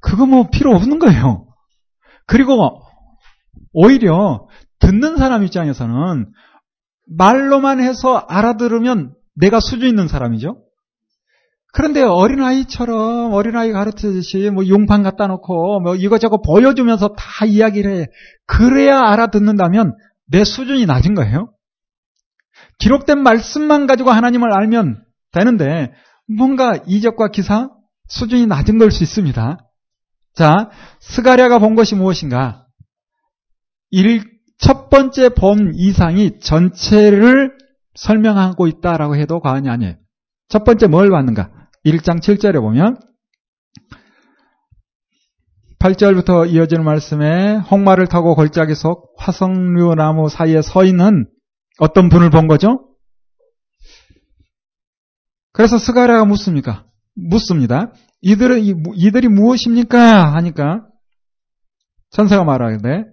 그거 0.00 0.26
뭐 0.26 0.48
필요 0.50 0.74
없는 0.76 0.98
거예요. 0.98 1.46
그리고 2.26 2.83
오히려 3.74 4.48
듣는 4.78 5.16
사람 5.16 5.44
입장에서는 5.44 6.32
말로만 7.06 7.80
해서 7.80 8.16
알아들으면 8.16 9.14
내가 9.34 9.60
수준 9.60 9.88
있는 9.88 10.08
사람이죠. 10.08 10.62
그런데 11.72 12.02
어린아이처럼 12.02 13.32
어린아이 13.32 13.72
가르치듯이 13.72 14.50
뭐 14.50 14.66
용판 14.68 15.02
갖다 15.02 15.26
놓고 15.26 15.80
뭐 15.80 15.96
이거저거 15.96 16.40
보여주면서 16.40 17.08
다 17.16 17.44
이야기를 17.44 17.96
해. 17.96 18.06
그래야 18.46 19.00
알아듣는다면 19.00 19.96
내 20.28 20.44
수준이 20.44 20.86
낮은 20.86 21.14
거예요. 21.14 21.50
기록된 22.78 23.18
말씀만 23.22 23.88
가지고 23.88 24.12
하나님을 24.12 24.52
알면 24.56 25.02
되는데 25.32 25.92
뭔가 26.28 26.78
이적과 26.86 27.28
기사 27.28 27.70
수준이 28.08 28.46
낮은 28.46 28.78
걸 28.78 28.90
수 28.92 29.02
있습니다. 29.02 29.58
자, 30.34 30.70
스가랴가 31.00 31.58
본 31.58 31.74
것이 31.74 31.96
무엇인가? 31.96 32.63
일, 33.94 34.24
첫 34.58 34.90
번째 34.90 35.28
본 35.28 35.70
이상이 35.76 36.40
전체를 36.40 37.56
설명하고 37.94 38.66
있다라고 38.66 39.14
해도 39.14 39.38
과언이 39.38 39.68
아니에요. 39.68 39.94
첫 40.48 40.64
번째 40.64 40.88
뭘 40.88 41.10
봤는가? 41.10 41.68
1장 41.86 42.20
7절에 42.20 42.60
보면 42.60 42.98
8절부터 45.78 46.50
이어지는 46.50 46.84
말씀에 46.84 47.56
홍마를 47.70 48.08
타고 48.08 48.34
골짜기 48.34 48.74
속 48.74 49.14
화석류 49.16 49.94
나무 49.94 50.28
사이에 50.28 50.60
서 50.60 50.84
있는 50.84 51.28
어떤 51.78 52.08
분을 52.08 52.30
본 52.30 52.48
거죠? 52.48 52.88
그래서 55.52 55.78
스가랴가 55.78 56.24
묻습니까? 56.24 56.84
묻습니다. 57.14 57.92
이들은 58.22 58.60
이들이 58.96 59.28
무엇입니까? 59.28 60.34
하니까 60.34 60.88
천사가 62.10 62.44
말하는데 62.44 63.04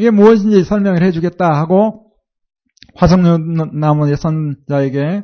이게 0.00 0.10
무엇인지 0.10 0.64
설명을 0.64 1.02
해주겠다 1.02 1.46
하고 1.46 2.06
화성나무의 2.94 4.16
선자에게 4.16 5.20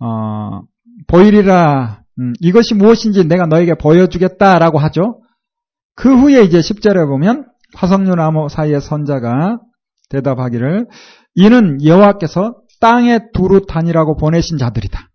어, 0.00 0.60
보이리라 1.06 2.02
음, 2.18 2.34
이것이 2.40 2.74
무엇인지 2.74 3.24
내가 3.24 3.46
너에게 3.46 3.74
보여주겠다라고 3.74 4.78
하죠. 4.80 5.22
그 5.94 6.14
후에 6.14 6.42
이제 6.42 6.58
10절에 6.58 7.06
보면 7.06 7.46
화성류 7.74 8.14
나무 8.14 8.48
사이의 8.50 8.82
선자가 8.82 9.60
대답하기를 10.10 10.88
이는 11.34 11.82
여호와께서 11.82 12.56
땅에 12.80 13.30
두루 13.32 13.64
다니라고 13.64 14.18
보내신 14.18 14.58
자들이다. 14.58 15.08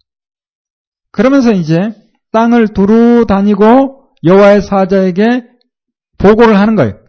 그러면서 1.11 1.51
이제 1.51 1.93
땅을 2.31 2.69
두루 2.69 3.25
다니고 3.27 4.09
여호와의 4.23 4.63
사자에게 4.63 5.43
보고를 6.17 6.59
하는 6.59 6.75
거예요. 6.75 7.06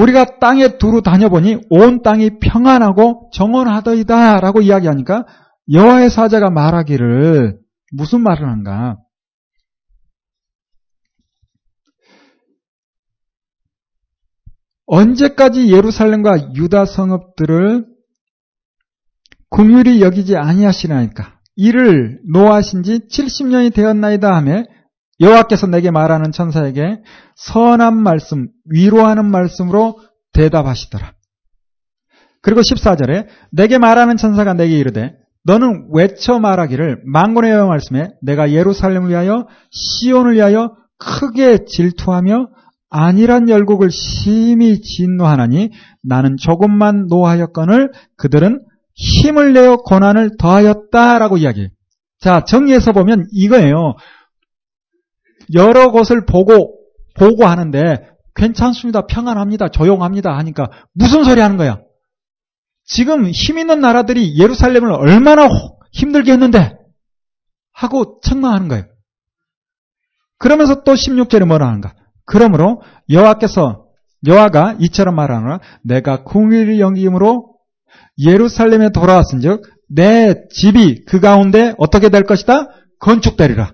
우리가 0.00 0.38
땅에 0.38 0.78
두루 0.78 1.02
다녀보니 1.02 1.66
온 1.68 2.02
땅이 2.02 2.38
평안하고 2.40 3.30
정원하더이다 3.34 4.40
라고 4.40 4.62
이야기하니까 4.62 5.26
여호와의 5.70 6.10
사자가 6.10 6.50
말하기를 6.50 7.58
무슨 7.92 8.22
말을 8.22 8.48
한가? 8.48 8.96
언제까지 14.86 15.70
예루살렘과 15.70 16.54
유다 16.54 16.84
성읍들을 16.84 17.86
궁휼히 19.50 20.00
여기지 20.00 20.36
아니하시나이까? 20.36 21.38
이를 21.56 22.20
노하신 22.32 22.82
지 22.82 23.00
70년이 23.00 23.74
되었나이다 23.74 24.34
하며 24.34 24.64
여호와께서 25.20 25.66
내게 25.66 25.90
말하는 25.90 26.32
천사에게 26.32 27.02
선한 27.36 27.96
말씀, 27.96 28.48
위로하는 28.64 29.26
말씀으로 29.26 30.00
대답하시더라. 30.32 31.12
그리고 32.42 32.60
14절에 32.60 33.26
내게 33.52 33.78
말하는 33.78 34.16
천사가 34.16 34.54
내게 34.54 34.78
이르되 34.78 35.14
너는 35.44 35.88
외쳐 35.92 36.38
말하기를 36.38 37.02
망군의 37.04 37.50
여호와 37.52 37.68
말씀에 37.68 38.12
내가 38.22 38.52
예루살렘을 38.52 39.10
위하여 39.10 39.46
시온을 39.70 40.34
위하여 40.34 40.74
크게 40.98 41.64
질투하며 41.66 42.48
안일한 42.90 43.48
열국을 43.48 43.90
심히 43.90 44.80
진노하나니 44.80 45.70
나는 46.02 46.36
조금만 46.36 47.06
노하였건을 47.06 47.92
그들은 48.16 48.60
힘을 48.94 49.52
내어 49.52 49.76
고난을 49.76 50.32
더하였다라고 50.38 51.38
이야기해요. 51.38 51.68
자, 52.20 52.44
정리해서 52.44 52.92
보면 52.92 53.26
이거예요. 53.32 53.94
여러 55.54 55.90
곳을 55.90 56.26
보고, 56.26 56.78
보고 57.18 57.46
하는데 57.46 58.08
괜찮습니다. 58.34 59.06
평안합니다. 59.06 59.68
조용합니다. 59.68 60.36
하니까 60.38 60.70
무슨 60.94 61.24
소리 61.24 61.40
하는 61.40 61.56
거야? 61.56 61.80
지금 62.84 63.30
힘 63.30 63.58
있는 63.58 63.80
나라들이 63.80 64.38
예루살렘을 64.38 64.92
얼마나 64.92 65.48
힘들게 65.92 66.32
했는데 66.32 66.76
하고 67.72 68.20
책망하는 68.22 68.68
거예요. 68.68 68.84
그러면서 70.38 70.82
또 70.82 70.94
16절에 70.94 71.44
뭐라 71.44 71.68
하는가? 71.68 71.94
그러므로 72.24 72.82
여호와께서 73.10 73.86
여호와가 74.26 74.76
이처럼 74.80 75.14
말하노라 75.14 75.60
내가 75.84 76.24
궁일을 76.24 76.78
영김으로 76.80 77.56
예루살렘에 78.18 78.90
돌아왔은즉 78.90 79.62
내 79.88 80.34
집이 80.52 81.04
그 81.06 81.20
가운데 81.20 81.74
어떻게 81.78 82.08
될 82.08 82.24
것이다? 82.24 82.68
건축되리라. 83.00 83.72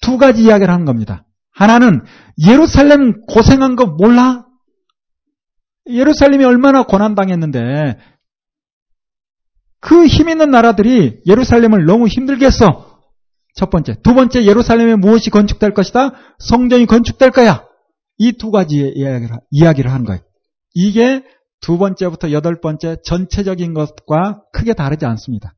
두 0.00 0.18
가지 0.18 0.42
이야기를 0.42 0.72
하는 0.72 0.84
겁니다. 0.86 1.26
하나는 1.52 2.02
예루살렘 2.46 3.22
고생한 3.26 3.76
거 3.76 3.86
몰라? 3.86 4.46
예루살렘이 5.88 6.44
얼마나 6.44 6.82
고난당했는데 6.84 7.98
그 9.80 10.06
힘 10.06 10.28
있는 10.28 10.50
나라들이 10.50 11.20
예루살렘을 11.26 11.84
너무 11.86 12.06
힘들게 12.06 12.46
했어. 12.46 13.00
첫 13.54 13.70
번째. 13.70 13.96
두 14.02 14.14
번째, 14.14 14.44
예루살렘에 14.44 14.94
무엇이 14.94 15.30
건축될 15.30 15.72
것이다? 15.74 16.12
성전이 16.38 16.86
건축될 16.86 17.30
거야. 17.30 17.64
이 18.18 18.32
두 18.32 18.50
가지 18.50 18.76
이야기를, 18.94 19.36
이야기를 19.50 19.90
하는 19.90 20.04
거예요. 20.04 20.20
이게 20.74 21.24
두 21.60 21.78
번째부터 21.78 22.30
여덟 22.32 22.60
번째 22.60 22.96
전체적인 23.04 23.74
것과 23.74 24.42
크게 24.52 24.74
다르지 24.74 25.04
않습니다. 25.06 25.54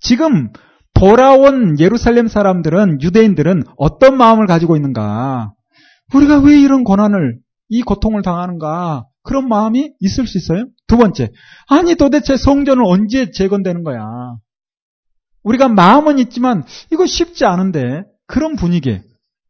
지금 0.00 0.52
돌아온 0.98 1.78
예루살렘 1.78 2.26
사람들은, 2.28 3.02
유대인들은 3.02 3.64
어떤 3.76 4.16
마음을 4.16 4.46
가지고 4.46 4.76
있는가? 4.76 5.52
우리가 6.14 6.38
왜 6.38 6.58
이런 6.60 6.84
고난을, 6.84 7.38
이 7.68 7.82
고통을 7.82 8.22
당하는가? 8.22 9.04
그런 9.22 9.48
마음이 9.48 9.92
있을 10.00 10.26
수 10.26 10.38
있어요? 10.38 10.64
두 10.86 10.96
번째. 10.96 11.30
아니, 11.68 11.96
도대체 11.96 12.36
성전은 12.36 12.84
언제 12.86 13.30
재건되는 13.30 13.82
거야? 13.84 14.06
우리가 15.42 15.68
마음은 15.68 16.18
있지만 16.18 16.64
이거 16.92 17.06
쉽지 17.06 17.44
않은데 17.44 18.04
그런 18.26 18.56
분위기. 18.56 19.00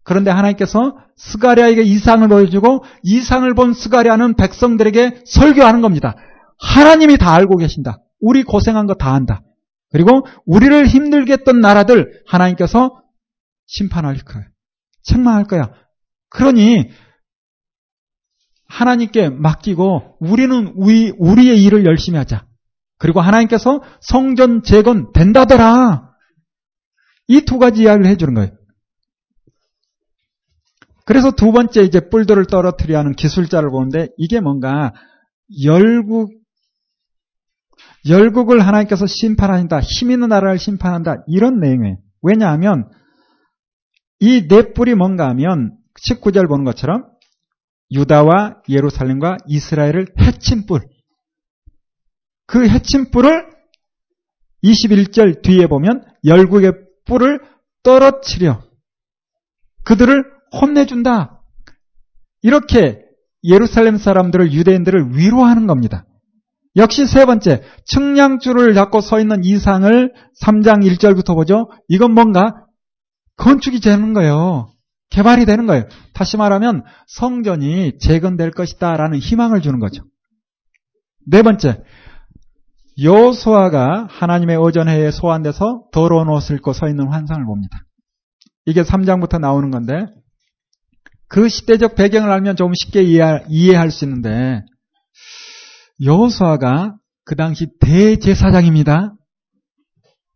그런데 0.02 0.30
하나님께서 0.30 0.96
스가랴에게 1.16 1.82
이상을 1.82 2.26
보여주고 2.28 2.84
이상을 3.02 3.52
본 3.54 3.72
스가랴는 3.72 4.34
백성들에게 4.36 5.22
설교하는 5.24 5.80
겁니다. 5.80 6.14
하나님이 6.58 7.16
다 7.18 7.32
알고 7.34 7.56
계신다. 7.56 7.98
우리 8.20 8.42
고생한 8.42 8.86
거 8.86 8.94
다 8.94 9.12
안다. 9.12 9.42
그리고 9.92 10.26
우리를 10.44 10.86
힘들게 10.86 11.34
했던 11.34 11.60
나라들 11.60 12.22
하나님께서 12.26 13.02
심판할 13.66 14.18
거야. 14.18 14.44
책망할 15.02 15.44
거야. 15.44 15.72
그러니 16.28 16.90
하나님께 18.68 19.30
맡기고 19.30 20.16
우리는 20.20 20.72
우리, 20.74 21.12
우리의 21.18 21.62
일을 21.62 21.84
열심히 21.84 22.18
하자. 22.18 22.46
그리고 22.98 23.20
하나님께서 23.20 23.82
성전 24.00 24.62
재건 24.62 25.12
된다더라. 25.12 26.10
이 27.28 27.40
두 27.40 27.58
가지 27.58 27.82
이야기를 27.82 28.10
해주는 28.10 28.34
거예요. 28.34 28.50
그래서 31.04 31.30
두 31.30 31.52
번째 31.52 31.82
이제 31.82 32.08
뿔들을 32.08 32.46
떨어뜨려 32.46 32.98
하는 32.98 33.12
기술자를 33.12 33.70
보는데 33.70 34.08
이게 34.16 34.40
뭔가 34.40 34.92
열국 35.62 36.32
열국을 38.08 38.66
하나님께서 38.66 39.06
심판한다. 39.06 39.80
힘 39.80 40.10
있는 40.10 40.28
나라를 40.28 40.58
심판한다. 40.58 41.24
이런 41.26 41.60
내용이에요. 41.60 41.96
왜냐하면 42.22 42.88
이 44.20 44.48
네 44.48 44.72
뿔이 44.72 44.94
뭔가 44.94 45.28
하면 45.30 45.76
19절 46.08 46.48
보는 46.48 46.64
것처럼 46.64 47.04
유다와 47.92 48.62
예루살렘과 48.68 49.36
이스라엘을 49.46 50.06
해친 50.18 50.66
뿔. 50.66 50.80
그 52.46 52.68
해친 52.68 53.10
뿔을 53.10 53.50
21절 54.64 55.42
뒤에 55.42 55.66
보면 55.66 56.04
열국의 56.24 56.72
뿔을 57.06 57.40
떨어뜨려 57.82 58.62
그들을 59.84 60.24
혼내준다. 60.60 61.42
이렇게 62.42 63.00
예루살렘 63.44 63.96
사람들을 63.96 64.52
유대인들을 64.52 65.16
위로하는 65.16 65.66
겁니다. 65.66 66.04
역시 66.76 67.06
세 67.06 67.24
번째, 67.24 67.62
측량줄을 67.86 68.74
잡고 68.74 69.00
서 69.00 69.18
있는 69.18 69.44
이상을 69.44 70.12
3장 70.42 70.84
1절부터 70.84 71.34
보죠. 71.34 71.70
이건 71.88 72.12
뭔가 72.12 72.66
건축이 73.36 73.80
되는 73.80 74.12
거예요. 74.12 74.68
개발이 75.10 75.46
되는 75.46 75.66
거예요. 75.66 75.84
다시 76.12 76.36
말하면 76.36 76.84
성전이 77.06 77.98
재건될 77.98 78.50
것이다 78.50 78.96
라는 78.96 79.18
희망을 79.18 79.62
주는 79.62 79.78
거죠. 79.78 80.02
네 81.26 81.42
번째, 81.42 81.82
여호수아가 83.02 84.06
하나님의 84.10 84.56
오전회에 84.56 85.10
소환돼서 85.10 85.84
더러운 85.92 86.28
옷을 86.28 86.56
입고 86.56 86.72
서 86.72 86.88
있는 86.88 87.08
환상을 87.08 87.44
봅니다. 87.44 87.78
이게 88.64 88.82
3장부터 88.82 89.38
나오는 89.40 89.70
건데 89.70 90.06
그 91.28 91.48
시대적 91.48 91.94
배경을 91.94 92.30
알면 92.30 92.56
좀 92.56 92.72
쉽게 92.74 93.02
이해할 93.02 93.90
수 93.90 94.04
있는데 94.04 94.64
여호수아가 96.02 96.96
그 97.24 97.36
당시 97.36 97.66
대제사장입니다. 97.80 99.14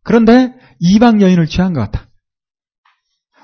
그런데 0.03 0.53
이방 0.79 1.21
여인을 1.21 1.47
취한 1.47 1.73
것 1.73 1.81
같아. 1.81 2.07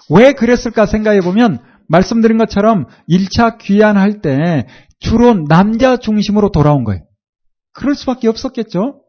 왜 0.10 0.34
그랬을까 0.34 0.86
생각해 0.86 1.21
보면 1.21 1.60
말씀드린 1.88 2.38
것처럼 2.38 2.88
1차 3.10 3.58
귀환할 3.60 4.21
때 4.21 4.67
주로 4.99 5.34
남자 5.47 5.97
중심으로 5.97 6.51
돌아온 6.51 6.84
거예요. 6.84 7.03
그럴 7.73 7.95
수밖에 7.95 8.27
없었겠죠. 8.27 9.01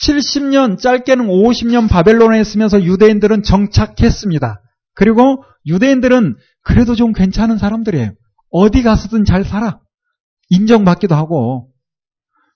70년, 0.00 0.78
짧게는 0.78 1.26
50년 1.26 1.88
바벨론에 1.88 2.40
있으면서 2.40 2.82
유대인들은 2.82 3.42
정착했습니다. 3.42 4.60
그리고 4.94 5.42
유대인들은 5.66 6.36
그래도 6.62 6.94
좀 6.94 7.12
괜찮은 7.12 7.58
사람들이에요. 7.58 8.12
어디 8.50 8.82
가서든 8.82 9.24
잘 9.24 9.44
살아. 9.44 9.80
인정받기도 10.50 11.14
하고. 11.14 11.68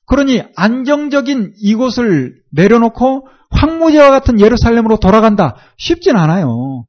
그러니 0.06 0.42
안정적인 0.56 1.54
이곳을 1.58 2.42
내려놓고 2.50 3.28
황무지와 3.50 4.10
같은 4.10 4.40
예루살렘으로 4.40 4.98
돌아간다. 4.98 5.56
쉽진 5.76 6.16
않아요. 6.16 6.86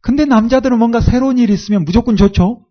근데 0.00 0.24
남자들은 0.24 0.78
뭔가 0.78 1.00
새로운 1.00 1.38
일이 1.38 1.52
있으면 1.52 1.84
무조건 1.84 2.16
좋죠. 2.16 2.66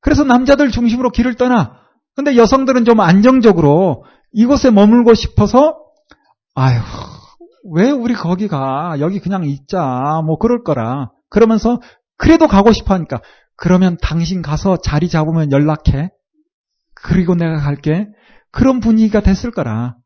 그래서 0.00 0.24
남자들 0.24 0.70
중심으로 0.70 1.10
길을 1.10 1.34
떠나. 1.34 1.80
근데 2.14 2.36
여성들은 2.36 2.84
좀 2.84 3.00
안정적으로 3.00 4.04
이곳에 4.32 4.70
머물고 4.70 5.14
싶어서 5.14 5.78
아휴 6.54 6.80
왜 7.72 7.90
우리 7.90 8.14
거기 8.14 8.48
가 8.48 8.96
여기 9.00 9.20
그냥 9.20 9.44
있자 9.44 10.22
뭐 10.24 10.38
그럴 10.38 10.62
거라 10.62 11.10
그러면서 11.28 11.80
그래도 12.16 12.46
가고 12.46 12.72
싶어 12.72 12.94
하니까 12.94 13.20
그러면 13.60 13.98
당신 14.00 14.40
가서 14.40 14.78
자리 14.78 15.10
잡으면 15.10 15.52
연락해. 15.52 16.10
그리고 16.94 17.34
내가 17.34 17.58
갈게. 17.58 18.08
그런 18.50 18.80
분위기가 18.80 19.20
됐을 19.20 19.50
거라. 19.50 19.96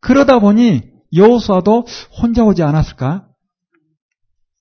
그러다 0.00 0.38
보니 0.38 0.82
여호수아도 1.12 1.84
혼자 2.22 2.44
오지 2.44 2.62
않았을까? 2.62 3.26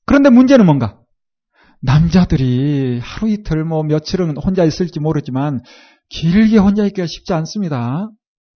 그런데 0.08 0.32
문제는 0.32 0.66
뭔가? 0.66 1.00
남자들이 1.80 3.00
하루 3.04 3.30
이틀 3.30 3.64
뭐 3.64 3.84
며칠은 3.84 4.36
혼자 4.38 4.64
있을지 4.64 5.00
모르지만 5.00 5.62
길게 6.10 6.58
혼자 6.58 6.84
있기가 6.86 7.06
쉽지 7.06 7.34
않습니다. 7.34 8.10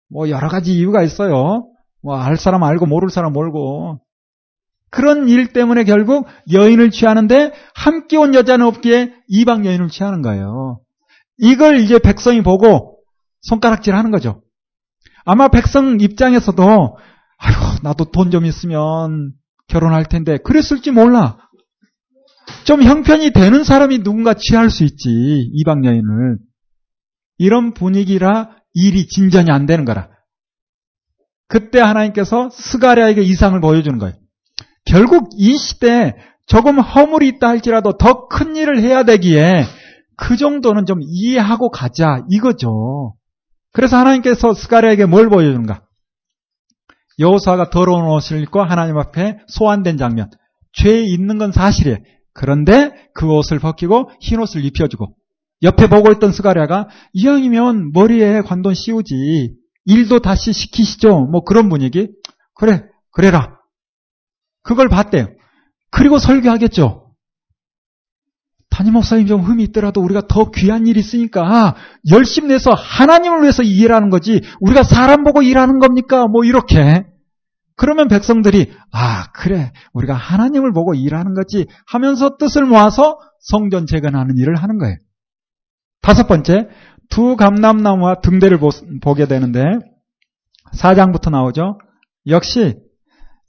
뭐 0.09 0.29
여러 0.29 0.47
가지 0.47 0.75
이유가 0.75 1.03
있어요. 1.03 1.67
뭐 2.01 2.15
알 2.19 2.35
사람 2.35 2.63
알고 2.63 2.87
모를 2.87 3.11
사람 3.11 3.31
모르고 3.31 3.99
그런 4.89 5.27
일 5.29 5.53
때문에 5.53 5.83
결국 5.83 6.27
여인을 6.51 6.91
취하는데 6.91 7.53
함께 7.75 8.17
온 8.17 8.33
여자는 8.33 8.65
없기에 8.65 9.13
이방 9.27 9.65
여인을 9.65 9.89
취하는 9.89 10.21
거예요. 10.21 10.79
이걸 11.37 11.79
이제 11.79 11.99
백성이 11.99 12.41
보고 12.41 12.99
손가락질 13.41 13.95
하는 13.95 14.11
거죠. 14.11 14.41
아마 15.25 15.49
백성 15.49 15.99
입장에서도 15.99 16.97
아휴 17.37 17.77
나도 17.83 18.05
돈 18.11 18.31
좀 18.31 18.45
있으면 18.45 19.33
결혼할 19.67 20.05
텐데 20.05 20.37
그랬을지 20.37 20.91
몰라. 20.91 21.37
좀 22.63 22.81
형편이 22.81 23.31
되는 23.31 23.63
사람이 23.65 24.03
누군가 24.03 24.33
취할 24.33 24.69
수 24.69 24.85
있지 24.85 25.09
이방 25.53 25.83
여인을. 25.85 26.37
이런 27.37 27.73
분위기라 27.73 28.55
일이 28.73 29.07
진전이 29.07 29.51
안 29.51 29.65
되는 29.65 29.83
거라. 29.85 30.09
그때 31.49 31.79
하나님께서 31.79 32.49
스가랴에게 32.49 33.21
이상을 33.21 33.59
보여주는 33.59 33.97
거예요. 33.99 34.15
결국 34.87 35.29
이 35.37 35.57
시대에 35.57 36.15
조금 36.45 36.79
허물이 36.79 37.27
있다 37.27 37.49
할지라도 37.49 37.97
더 37.97 38.27
큰 38.29 38.55
일을 38.55 38.79
해야 38.81 39.03
되기에 39.03 39.63
그 40.15 40.37
정도는 40.37 40.85
좀 40.85 40.99
이해하고 41.01 41.69
가자 41.69 42.23
이거죠. 42.29 43.15
그래서 43.73 43.97
하나님께서 43.97 44.53
스가랴에게 44.53 45.05
뭘 45.05 45.29
보여주는가? 45.29 45.83
여호수아가 47.19 47.69
더러운 47.69 48.05
옷을 48.05 48.41
입고 48.43 48.61
하나님 48.61 48.97
앞에 48.97 49.39
소환된 49.47 49.97
장면. 49.97 50.29
죄에 50.73 51.01
있는 51.03 51.37
건 51.37 51.51
사실이에요. 51.51 51.97
그런데 52.33 52.91
그 53.13 53.27
옷을 53.31 53.59
벗기고 53.59 54.11
흰 54.21 54.39
옷을 54.39 54.63
입혀주고 54.65 55.15
옆에 55.63 55.87
보고 55.87 56.11
있던 56.11 56.31
스가랴가 56.31 56.87
이왕이면 57.13 57.91
머리에 57.93 58.41
관돈 58.41 58.75
씌우지 58.75 59.55
일도 59.85 60.19
다시 60.19 60.53
시키시죠. 60.53 61.21
뭐 61.31 61.43
그런 61.43 61.69
분위기. 61.69 62.09
그래 62.53 62.83
그래라. 63.11 63.56
그걸 64.67 64.89
봤대요. 64.89 65.27
그리고 65.89 66.19
설교하겠죠. 66.19 67.05
담임 68.69 68.93
목사님 68.93 69.25
좀 69.25 69.41
흠이 69.41 69.63
있더라도 69.63 70.01
우리가 70.01 70.27
더 70.27 70.51
귀한 70.51 70.85
일이 70.85 70.99
있으니까 70.99 71.75
열심히 72.11 72.49
내서 72.49 72.73
하나님을 72.73 73.41
위해서 73.41 73.63
일하는 73.63 74.09
거지 74.09 74.41
우리가 74.59 74.83
사람 74.83 75.23
보고 75.23 75.41
일하는 75.41 75.79
겁니까? 75.79 76.27
뭐 76.27 76.43
이렇게 76.43 77.05
그러면 77.77 78.09
백성들이 78.09 78.73
아 78.91 79.31
그래 79.31 79.71
우리가 79.93 80.13
하나님을 80.13 80.73
보고 80.73 80.93
일하는 80.93 81.33
거지 81.33 81.65
하면서 81.87 82.35
뜻을 82.37 82.65
모아서 82.65 83.17
성전 83.39 83.87
재건하는 83.87 84.37
일을 84.37 84.55
하는 84.55 84.77
거예요. 84.77 84.97
다섯 86.01 86.27
번째 86.27 86.67
두 87.09 87.37
감람나무와 87.37 88.19
등대를 88.21 88.59
보, 88.59 89.13
게 89.13 89.27
되는데 89.27 89.63
사장부터 90.73 91.29
나오죠. 91.29 91.77
역시 92.27 92.75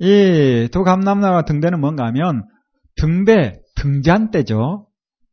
이두 0.01 0.85
감람나무와 0.85 1.43
등대는 1.43 1.81
뭔가 1.81 2.07
하면 2.07 2.45
등대 2.97 3.61
등잔대죠. 3.77 4.87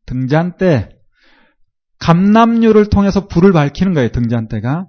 등잔대 0.06 0.90
감남류를 2.00 2.90
통해서 2.90 3.28
불을 3.28 3.52
밝히는 3.52 3.94
거예요. 3.94 4.10
등잔대가. 4.10 4.88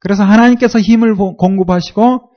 그래서 0.00 0.24
하나님께서 0.24 0.78
힘을 0.78 1.14
공급하시고 1.14 2.30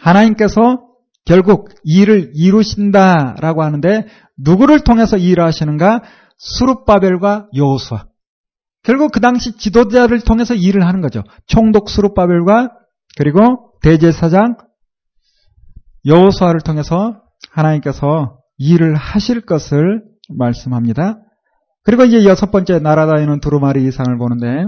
하나님께서 0.00 0.88
결국 1.24 1.70
일을 1.84 2.32
이루신다라고 2.34 3.62
하는데 3.62 4.06
누구를 4.36 4.80
통해서 4.80 5.16
일을 5.16 5.44
하시는가? 5.44 6.02
수룹바벨과 6.36 7.48
여호수아. 7.54 8.06
결국 8.82 9.12
그 9.12 9.20
당시 9.20 9.56
지도자를 9.56 10.20
통해서 10.20 10.54
일을 10.54 10.86
하는 10.86 11.00
거죠. 11.00 11.22
총독 11.46 11.88
수룹바벨과 11.88 12.70
그리고 13.16 13.72
대제사장 13.80 14.56
여호수아를 16.06 16.60
통해서 16.60 17.22
하나님께서 17.50 18.38
일을 18.58 18.94
하실 18.94 19.40
것을 19.40 20.02
말씀합니다. 20.28 21.18
그리고 21.82 22.04
이제 22.04 22.24
여섯 22.24 22.50
번째 22.50 22.78
나라다니는 22.78 23.40
두루마리 23.40 23.86
이상을 23.86 24.16
보는데 24.16 24.64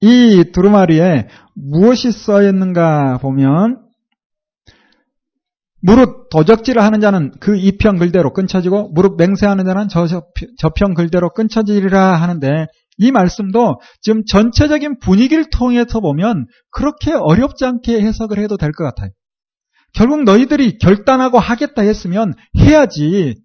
이 0.00 0.44
두루마리에 0.52 1.28
무엇이 1.54 2.10
써 2.10 2.42
있는가 2.42 3.18
보면 3.18 3.86
무릇 5.82 6.28
도적질을 6.30 6.82
하는 6.82 7.00
자는 7.00 7.32
그 7.40 7.56
이편 7.56 7.98
글대로 7.98 8.32
끊쳐지고 8.32 8.90
무릇 8.90 9.16
맹세하는 9.16 9.64
자는 9.64 9.88
저, 9.88 10.06
저편 10.58 10.94
글대로 10.94 11.30
끊쳐지리라 11.30 12.16
하는데 12.16 12.66
이 13.00 13.10
말씀도 13.10 13.80
지금 14.02 14.24
전체적인 14.26 14.98
분위기를 15.00 15.46
통해서 15.50 16.00
보면 16.00 16.46
그렇게 16.70 17.12
어렵지 17.12 17.64
않게 17.64 18.00
해석을 18.02 18.38
해도 18.38 18.56
될 18.56 18.72
것 18.72 18.84
같아요. 18.84 19.10
결국 19.94 20.22
너희들이 20.22 20.78
결단하고 20.78 21.38
하겠다 21.38 21.82
했으면 21.82 22.34
해야지 22.58 23.36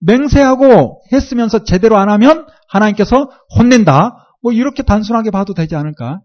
맹세하고 0.00 1.02
했으면서 1.12 1.64
제대로 1.64 1.98
안 1.98 2.08
하면 2.08 2.46
하나님께서 2.68 3.28
혼낸다. 3.58 4.28
뭐 4.42 4.52
이렇게 4.52 4.82
단순하게 4.82 5.30
봐도 5.30 5.52
되지 5.54 5.74
않을까? 5.74 6.20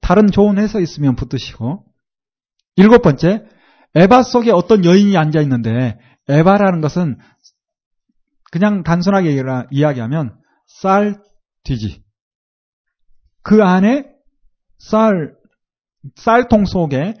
다른 0.00 0.30
좋은 0.30 0.58
해석 0.58 0.80
있으면 0.80 1.16
붙드시고. 1.16 1.84
일곱 2.76 3.02
번째, 3.02 3.44
에바 3.94 4.22
속에 4.22 4.52
어떤 4.52 4.84
여인이 4.84 5.14
앉아 5.18 5.40
있는데 5.42 5.98
에바라는 6.28 6.80
것은 6.80 7.18
그냥 8.52 8.84
단순하게 8.84 9.42
이야기하면 9.70 10.36
쌀 10.66 11.20
뒤지. 11.64 12.02
그 13.42 13.62
안에 13.62 14.04
쌀 14.78 15.34
쌀통 16.16 16.64
속에 16.64 17.14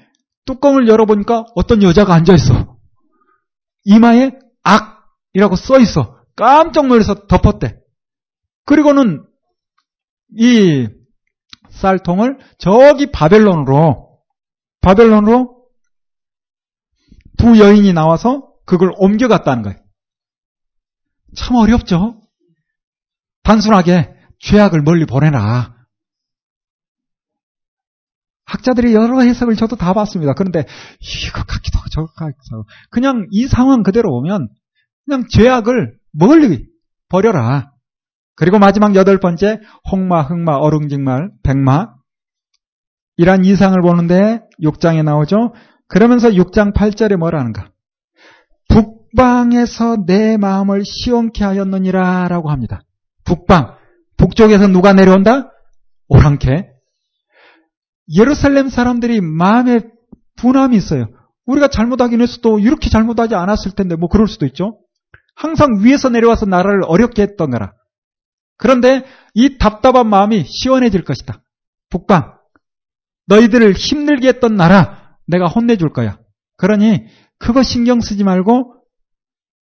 뚜껑을 0.44 0.88
열어보니까 0.88 1.46
어떤 1.54 1.82
여자가 1.82 2.14
앉아 2.14 2.34
있어. 2.34 2.78
이마에 3.84 4.32
악이라고 4.62 5.56
써 5.56 5.78
있어. 5.78 6.24
깜짝 6.34 6.86
놀라서 6.86 7.26
덮었대. 7.26 7.78
그리고는 8.64 9.24
이 10.38 10.88
쌀통을 11.70 12.38
저기 12.58 13.10
바벨론으로 13.10 14.18
바벨론으로 14.80 15.62
두 17.38 17.58
여인이 17.58 17.92
나와서 17.92 18.52
그걸 18.64 18.92
옮겨갔다는 18.96 19.62
거예요. 19.62 19.78
참 21.36 21.56
어렵죠? 21.56 22.20
단순하게 23.42 24.14
죄악을 24.42 24.82
멀리 24.82 25.06
보내라. 25.06 25.74
학자들이 28.44 28.94
여러 28.94 29.20
해석을 29.20 29.56
저도 29.56 29.76
다 29.76 29.94
봤습니다. 29.94 30.34
그런데 30.34 30.66
이거 31.00 31.42
같기도 31.44 31.78
하고 31.78 31.88
저거 31.88 32.12
같기도 32.14 32.56
하고 32.56 32.66
그냥 32.90 33.26
이 33.30 33.46
상황 33.46 33.82
그대로 33.82 34.10
보면 34.10 34.48
그냥 35.06 35.26
죄악을 35.28 35.96
멀리 36.12 36.66
버려라. 37.08 37.72
그리고 38.34 38.58
마지막 38.58 38.94
여덟 38.94 39.18
번째 39.18 39.60
홍마, 39.90 40.22
흑마, 40.22 40.56
어릉직말, 40.56 41.30
백마 41.42 41.94
이란 43.16 43.44
이상을 43.44 43.80
보는데 43.80 44.40
6장에 44.62 45.02
나오죠. 45.02 45.54
그러면서 45.86 46.30
6장 46.30 46.74
8절에 46.74 47.16
뭐라는가? 47.16 47.70
북방에서 48.68 50.04
내 50.06 50.36
마음을 50.36 50.84
시원케 50.84 51.44
하였느니라 51.44 52.28
라고 52.28 52.50
합니다. 52.50 52.82
북방. 53.24 53.81
북쪽에서 54.22 54.68
누가 54.68 54.92
내려온다? 54.92 55.50
오랑캐. 56.06 56.68
예루살렘 58.16 58.68
사람들이 58.68 59.20
마음에 59.20 59.80
분함이 60.36 60.76
있어요. 60.76 61.08
우리가 61.44 61.66
잘못하긴 61.66 62.20
했어도 62.20 62.60
이렇게 62.60 62.88
잘못하지 62.88 63.34
않았을 63.34 63.72
텐데 63.72 63.96
뭐 63.96 64.08
그럴 64.08 64.28
수도 64.28 64.46
있죠. 64.46 64.78
항상 65.34 65.80
위에서 65.80 66.08
내려와서 66.08 66.46
나라를 66.46 66.82
어렵게 66.84 67.22
했던 67.22 67.50
거라. 67.50 67.72
그런데 68.58 69.04
이 69.34 69.58
답답한 69.58 70.08
마음이 70.08 70.44
시원해질 70.44 71.02
것이다. 71.02 71.42
북방. 71.90 72.38
너희들을 73.26 73.72
힘들게 73.72 74.28
했던 74.28 74.54
나라 74.54 75.16
내가 75.26 75.48
혼내줄 75.48 75.92
거야. 75.92 76.18
그러니 76.58 77.06
그거 77.38 77.64
신경 77.64 78.00
쓰지 78.00 78.22
말고 78.22 78.76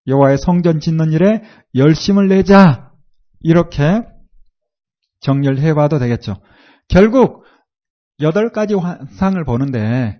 여호와의 0.06 0.36
성전 0.36 0.80
짓는 0.80 1.12
일에 1.12 1.42
열심을 1.74 2.28
내자. 2.28 2.90
이렇게 3.40 4.02
정리를 5.20 5.58
해봐도 5.58 5.98
되겠죠. 5.98 6.36
결국 6.88 7.44
여덟 8.20 8.50
가지 8.50 8.74
환상을 8.74 9.42
보는데 9.44 10.18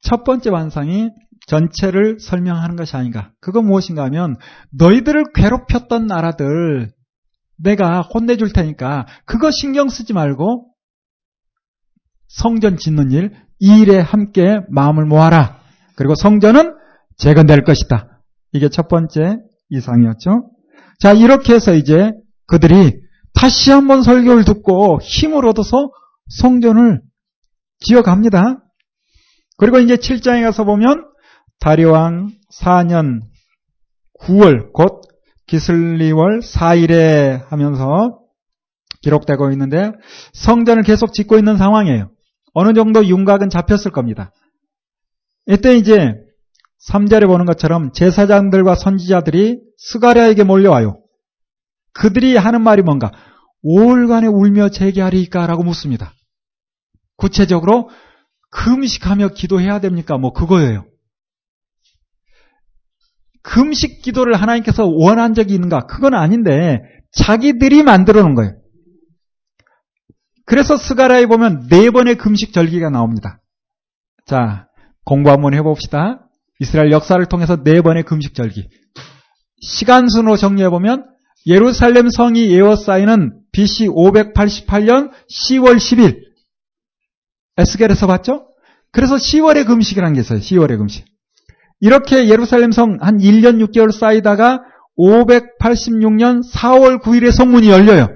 첫 0.00 0.24
번째 0.24 0.50
환상이 0.50 1.10
전체를 1.46 2.20
설명하는 2.20 2.76
것이 2.76 2.96
아닌가. 2.96 3.32
그건 3.40 3.66
무엇인가 3.66 4.04
하면 4.04 4.36
너희들을 4.72 5.32
괴롭혔던 5.34 6.06
나라들 6.06 6.92
내가 7.56 8.02
혼내줄 8.02 8.52
테니까 8.52 9.06
그거 9.24 9.50
신경 9.50 9.88
쓰지 9.88 10.12
말고 10.12 10.70
성전 12.28 12.76
짓는 12.76 13.10
일, 13.10 13.32
이 13.58 13.80
일에 13.80 13.98
함께 13.98 14.60
마음을 14.68 15.04
모아라. 15.04 15.60
그리고 15.96 16.14
성전은 16.14 16.76
재건될 17.16 17.64
것이다. 17.64 18.22
이게 18.52 18.68
첫 18.68 18.88
번째 18.88 19.38
이상이었죠. 19.68 20.50
자, 21.00 21.12
이렇게 21.12 21.54
해서 21.54 21.74
이제 21.74 22.12
그들이 22.46 23.00
다시 23.34 23.70
한번 23.70 24.02
설교를 24.02 24.44
듣고 24.44 25.00
힘을 25.02 25.46
얻어서 25.46 25.90
성전을 26.28 27.00
지어갑니다. 27.80 28.62
그리고 29.56 29.78
이제 29.78 29.96
7장에 29.96 30.42
가서 30.42 30.64
보면 30.64 31.06
다리왕 31.60 32.30
4년 32.52 33.20
9월 34.20 34.72
곧 34.72 35.02
기슬리월 35.46 36.40
4일에 36.40 37.46
하면서 37.48 38.20
기록되고 39.02 39.50
있는데 39.52 39.92
성전을 40.32 40.82
계속 40.82 41.12
짓고 41.12 41.36
있는 41.36 41.56
상황이에요. 41.56 42.10
어느 42.52 42.74
정도 42.74 43.04
윤곽은 43.04 43.50
잡혔을 43.50 43.90
겁니다. 43.90 44.32
이때 45.46 45.76
이제 45.76 46.14
3절에 46.88 47.26
보는 47.26 47.46
것처럼 47.46 47.92
제사장들과 47.92 48.74
선지자들이 48.74 49.60
스가랴에게 49.76 50.44
몰려와요. 50.44 51.00
그들이 51.92 52.36
하는 52.36 52.62
말이 52.62 52.82
뭔가 52.82 53.12
5월간에 53.64 54.32
울며 54.32 54.70
재개하리까? 54.70 55.46
라고 55.46 55.62
묻습니다. 55.62 56.12
구체적으로 57.16 57.90
금식하며 58.50 59.28
기도해야 59.28 59.80
됩니까? 59.80 60.18
뭐 60.18 60.32
그거예요. 60.32 60.86
금식 63.42 64.02
기도를 64.02 64.40
하나님께서 64.40 64.86
원한 64.86 65.34
적이 65.34 65.54
있는가? 65.54 65.86
그건 65.86 66.14
아닌데 66.14 66.82
자기들이 67.12 67.82
만들어 67.82 68.22
놓은 68.22 68.34
거예요. 68.34 68.56
그래서 70.46 70.76
스가라에 70.76 71.26
보면 71.26 71.68
네 71.68 71.90
번의 71.90 72.16
금식 72.16 72.52
절기가 72.52 72.90
나옵니다. 72.90 73.40
자, 74.26 74.66
공부 75.04 75.30
한번 75.30 75.54
해봅시다. 75.54 76.26
이스라엘 76.58 76.90
역사를 76.90 77.24
통해서 77.26 77.62
네 77.62 77.80
번의 77.80 78.02
금식 78.02 78.34
절기. 78.34 78.68
시간순으로 79.62 80.36
정리해보면 80.36 81.06
예루살렘 81.46 82.08
성이 82.10 82.50
예어사이는 82.52 83.40
BC 83.52 83.88
588년 83.88 85.10
10월 85.30 85.76
10일. 85.76 86.18
에스겔에서 87.56 88.06
봤죠? 88.06 88.46
그래서 88.92 89.16
10월의 89.16 89.66
금식이라는 89.66 90.14
게 90.14 90.20
있어요. 90.20 90.38
10월의 90.40 90.78
금식. 90.78 91.04
이렇게 91.80 92.28
예루살렘 92.28 92.72
성 92.72 92.98
한 93.00 93.18
1년 93.18 93.64
6개월 93.66 93.90
쌓이다가 93.92 94.60
586년 94.98 96.42
4월 96.52 97.00
9일에 97.02 97.32
성문이 97.32 97.70
열려요. 97.70 98.08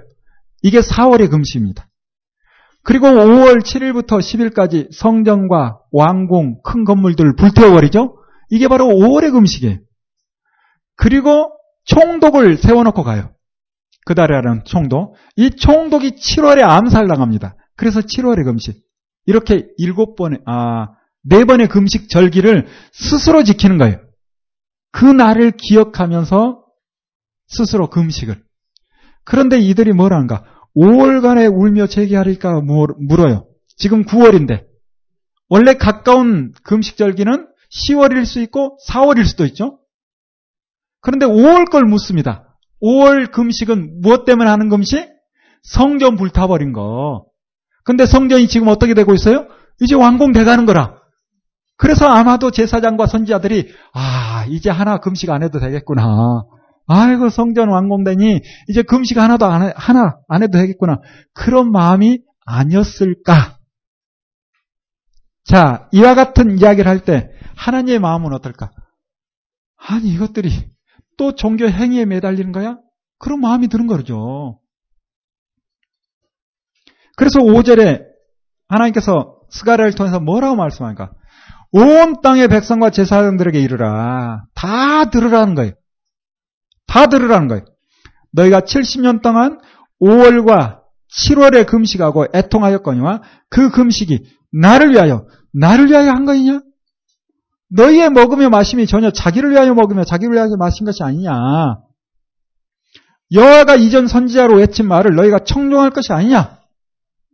이게 0.62 0.80
4월의 0.80 1.30
금식입니다. 1.30 1.88
그리고 2.82 3.06
5월 3.06 3.62
7일부터 3.62 4.18
10일까지 4.20 4.88
성전과 4.92 5.78
왕궁, 5.92 6.60
큰 6.62 6.84
건물들을 6.84 7.37
불태워버리죠? 7.37 8.18
이게 8.50 8.68
바로 8.68 8.87
5월의 8.87 9.32
금식이에요. 9.32 9.78
그리고 10.96 11.50
총독을 11.84 12.56
세워놓고 12.56 13.02
가요. 13.02 13.34
그달이라는 14.06 14.64
총독. 14.64 15.14
이 15.36 15.50
총독이 15.50 16.12
7월에 16.12 16.62
암살 16.62 17.08
당합니다. 17.08 17.56
그래서 17.76 18.00
7월의 18.00 18.44
금식. 18.44 18.82
이렇게 19.26 19.68
7번의, 19.80 20.42
아, 20.46 20.88
4번의 21.30 21.68
금식 21.68 22.08
절기를 22.08 22.66
스스로 22.92 23.42
지키는 23.42 23.78
거예요. 23.78 24.00
그 24.92 25.04
날을 25.04 25.52
기억하면서 25.56 26.64
스스로 27.48 27.88
금식을. 27.88 28.42
그런데 29.24 29.58
이들이 29.58 29.92
뭐라는가? 29.92 30.44
5월간에 30.76 31.50
울며 31.52 31.86
재기하리까 31.86 32.60
물어요. 32.60 33.46
지금 33.76 34.04
9월인데. 34.04 34.66
원래 35.48 35.74
가까운 35.74 36.52
금식절기는 36.62 37.48
10월일 37.88 38.24
수 38.24 38.40
있고 38.42 38.78
4월일 38.88 39.24
수도 39.24 39.44
있죠. 39.46 39.80
그런데 41.04 41.26
5월 41.26 41.70
걸 41.70 41.84
묻습니다. 41.84 42.56
5월 42.82 43.30
금식은 43.30 44.00
무엇 44.00 44.24
때문에 44.24 44.48
하는 44.48 44.70
금식? 44.70 45.06
성전 45.62 46.16
불타버린 46.16 46.72
거. 46.72 47.26
근데 47.84 48.06
성전이 48.06 48.48
지금 48.48 48.68
어떻게 48.68 48.94
되고 48.94 49.12
있어요? 49.12 49.46
이제 49.82 49.94
완공돼 49.94 50.44
가는 50.44 50.64
거라. 50.64 50.96
그래서 51.76 52.06
아마도 52.06 52.50
제사장과 52.50 53.06
선지자들이 53.06 53.68
아 53.92 54.46
이제 54.48 54.70
하나 54.70 54.98
금식 54.98 55.28
안 55.30 55.42
해도 55.42 55.60
되겠구나. 55.60 56.44
아이고 56.86 57.28
성전 57.28 57.68
완공되니 57.68 58.40
이제 58.68 58.82
금식 58.82 59.18
하나도 59.18 59.44
안 59.46 59.62
해, 59.62 59.72
하나 59.76 60.16
안 60.28 60.42
해도 60.42 60.58
되겠구나. 60.58 61.00
그런 61.34 61.70
마음이 61.70 62.20
아니었을까? 62.46 63.58
자 65.44 65.88
이와 65.92 66.14
같은 66.14 66.58
이야기를 66.58 66.90
할 66.90 67.00
때 67.04 67.28
하나님의 67.56 67.98
마음은 67.98 68.32
어떨까? 68.32 68.70
아니 69.76 70.08
이것들이 70.08 70.48
또 71.16 71.35
종교 71.35 71.68
행위에 71.68 72.05
매달리는 72.05 72.53
거야? 72.53 72.79
그런 73.18 73.40
마음이 73.40 73.68
드는 73.68 73.87
거죠. 73.87 74.61
그래서 77.16 77.40
5절에 77.40 78.03
하나님께서 78.68 79.40
스가랴를 79.50 79.94
통해서 79.94 80.20
뭐라고 80.20 80.57
말씀하니까 80.57 81.12
온 81.72 82.20
땅의 82.22 82.48
백성과 82.48 82.90
제사장들에게 82.90 83.59
이르라. 83.59 84.44
다 84.55 85.11
들으라는 85.11 85.55
거예요. 85.55 85.72
다 86.87 87.07
들으라는 87.07 87.48
거예요. 87.48 87.64
너희가 88.33 88.61
70년 88.61 89.22
동안 89.22 89.61
5월과 90.00 90.81
7월에 91.14 91.66
금식하고 91.66 92.27
애통하였거니와 92.35 93.22
그 93.48 93.70
금식이 93.70 94.24
나를 94.53 94.92
위하여 94.92 95.27
나를 95.53 95.88
위하여 95.88 96.11
한 96.11 96.24
거이냐? 96.24 96.61
너희의 97.76 98.10
먹으며 98.10 98.50
마심이 98.50 98.87
전혀 98.87 99.10
자기를 99.10 99.50
위하여 99.50 99.74
먹으며 99.74 100.04
자기를 100.04 100.34
위하여 100.34 100.50
마신 100.58 100.87
것이 100.87 101.02
아니냐. 101.02 101.32
여호와가 103.32 103.74
이전 103.76 104.06
선지자로 104.06 104.56
외친 104.56 104.87
말을 104.87 105.14
너희가 105.14 105.40
청종할 105.40 105.90
것이 105.90 106.12
아니냐. 106.12 106.58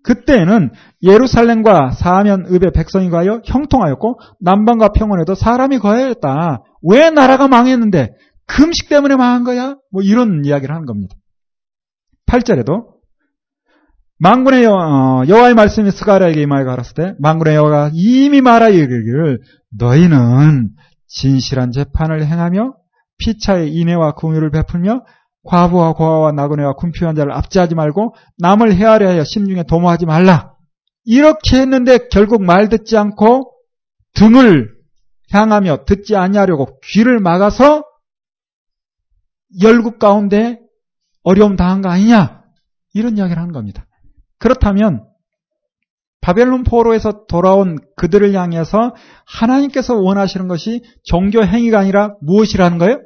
그때는 0.02 0.70
예루살렘과 1.02 1.90
사면 1.90 2.46
읍의 2.46 2.72
백성이 2.72 3.10
가여 3.10 3.42
형통하였고 3.44 4.18
남방과 4.40 4.88
평원에도 4.92 5.34
사람이 5.34 5.78
거하였다. 5.78 6.62
왜 6.82 7.10
나라가 7.10 7.48
망했는데 7.48 8.14
금식 8.46 8.88
때문에 8.88 9.16
망한 9.16 9.44
거야? 9.44 9.76
뭐 9.92 10.02
이런 10.02 10.42
이야기를 10.44 10.74
하는 10.74 10.86
겁니다. 10.86 11.14
8절에도 12.26 12.89
망군의 14.22 14.66
어, 14.66 15.24
여호, 15.28 15.40
와의 15.40 15.54
말씀이 15.54 15.90
스가랴에게 15.90 16.42
임하여 16.42 16.66
가랐을 16.66 16.94
때 16.94 17.14
망군의 17.20 17.54
여호와가 17.54 17.90
이미 17.94 18.42
말하여 18.42 18.74
이르기를 18.74 19.40
너희는 19.78 20.70
진실한 21.06 21.72
재판을 21.72 22.26
행하며 22.26 22.74
피차의 23.16 23.72
인애와 23.72 24.12
궁유를 24.12 24.50
베풀며 24.50 25.04
과부와 25.44 25.94
고아와 25.94 26.32
나그네와 26.32 26.74
군피한 26.74 27.14
자를 27.14 27.32
압제하지 27.32 27.74
말고 27.74 28.14
남을 28.38 28.74
헤아려 28.74 29.08
하여 29.08 29.24
심중에 29.24 29.62
도모하지 29.62 30.04
말라. 30.04 30.52
이렇게 31.04 31.58
했는데 31.58 32.08
결국 32.08 32.42
말 32.42 32.68
듣지 32.68 32.98
않고 32.98 33.50
등을 34.14 34.68
향하며 35.32 35.84
듣지 35.86 36.16
아니하려고 36.16 36.78
귀를 36.84 37.20
막아서 37.20 37.84
열국 39.62 39.98
가운데 39.98 40.60
어려움 41.22 41.56
당한 41.56 41.80
거 41.80 41.88
아니냐? 41.88 42.42
이런 42.92 43.16
이야기를 43.16 43.40
하는 43.40 43.52
겁니다. 43.52 43.86
그렇다면 44.40 45.04
바벨론 46.20 46.64
포로에서 46.64 47.24
돌아온 47.28 47.78
그들을 47.96 48.34
향해서 48.34 48.94
하나님께서 49.26 49.94
원하시는 49.94 50.48
것이 50.48 50.82
종교 51.04 51.44
행위가 51.44 51.78
아니라 51.78 52.14
무엇이라는 52.20 52.78
거예요? 52.78 53.00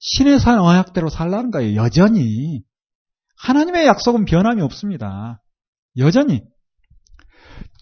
신의 0.00 0.38
산 0.38 0.60
언약대로 0.60 1.08
살라는 1.08 1.50
거예요. 1.50 1.82
여전히. 1.82 2.62
하나님의 3.38 3.86
약속은 3.86 4.24
변함이 4.26 4.62
없습니다. 4.62 5.42
여전히. 5.96 6.42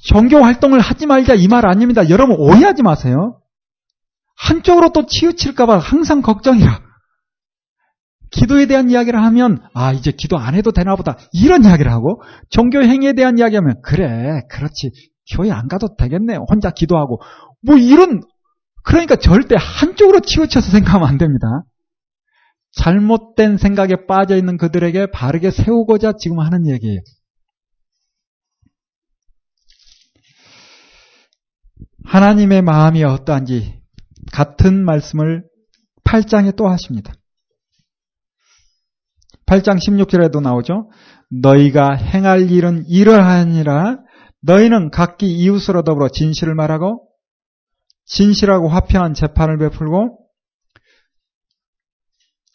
종교 0.08 0.38
활동을 0.38 0.80
하지 0.80 1.06
말자 1.06 1.34
이 1.34 1.48
말 1.48 1.66
아닙니다. 1.66 2.08
여러분 2.08 2.36
오해하지 2.38 2.82
마세요. 2.82 3.40
한쪽으로 4.36 4.90
또 4.90 5.06
치우칠까봐 5.06 5.78
항상 5.78 6.22
걱정이라. 6.22 6.85
기도에 8.36 8.66
대한 8.66 8.90
이야기를 8.90 9.20
하면 9.20 9.62
아 9.72 9.92
이제 9.92 10.12
기도 10.12 10.36
안 10.36 10.54
해도 10.54 10.70
되나 10.70 10.94
보다 10.94 11.16
이런 11.32 11.64
이야기를 11.64 11.90
하고 11.90 12.20
종교 12.50 12.82
행위에 12.82 13.14
대한 13.14 13.38
이야기하면 13.38 13.80
그래 13.82 14.42
그렇지 14.50 14.90
교회 15.32 15.50
안 15.50 15.68
가도 15.68 15.96
되겠네 15.96 16.36
혼자 16.48 16.70
기도하고 16.70 17.20
뭐 17.62 17.76
이런 17.76 18.20
그러니까 18.84 19.16
절대 19.16 19.56
한쪽으로 19.58 20.20
치우쳐서 20.20 20.70
생각하면 20.70 21.08
안 21.08 21.18
됩니다. 21.18 21.46
잘못된 22.72 23.56
생각에 23.56 24.06
빠져 24.06 24.36
있는 24.36 24.58
그들에게 24.58 25.06
바르게 25.10 25.50
세우고자 25.50 26.12
지금 26.18 26.38
하는 26.40 26.68
얘기예요. 26.68 27.00
하나님의 32.04 32.62
마음이 32.62 33.02
어떠한지 33.02 33.80
같은 34.30 34.84
말씀을 34.84 35.44
8장에 36.04 36.54
또 36.54 36.68
하십니다. 36.68 37.14
8장 39.46 39.78
16절에도 39.78 40.40
나오죠. 40.42 40.90
너희가 41.30 41.94
행할 41.94 42.50
일은 42.50 42.84
이러하니라 42.86 43.98
너희는 44.42 44.90
각기 44.90 45.30
이웃으로 45.30 45.82
더불어 45.82 46.08
진실을 46.08 46.54
말하고 46.54 47.08
진실하고 48.06 48.68
화평한 48.68 49.14
재판을 49.14 49.58
베풀고 49.58 50.26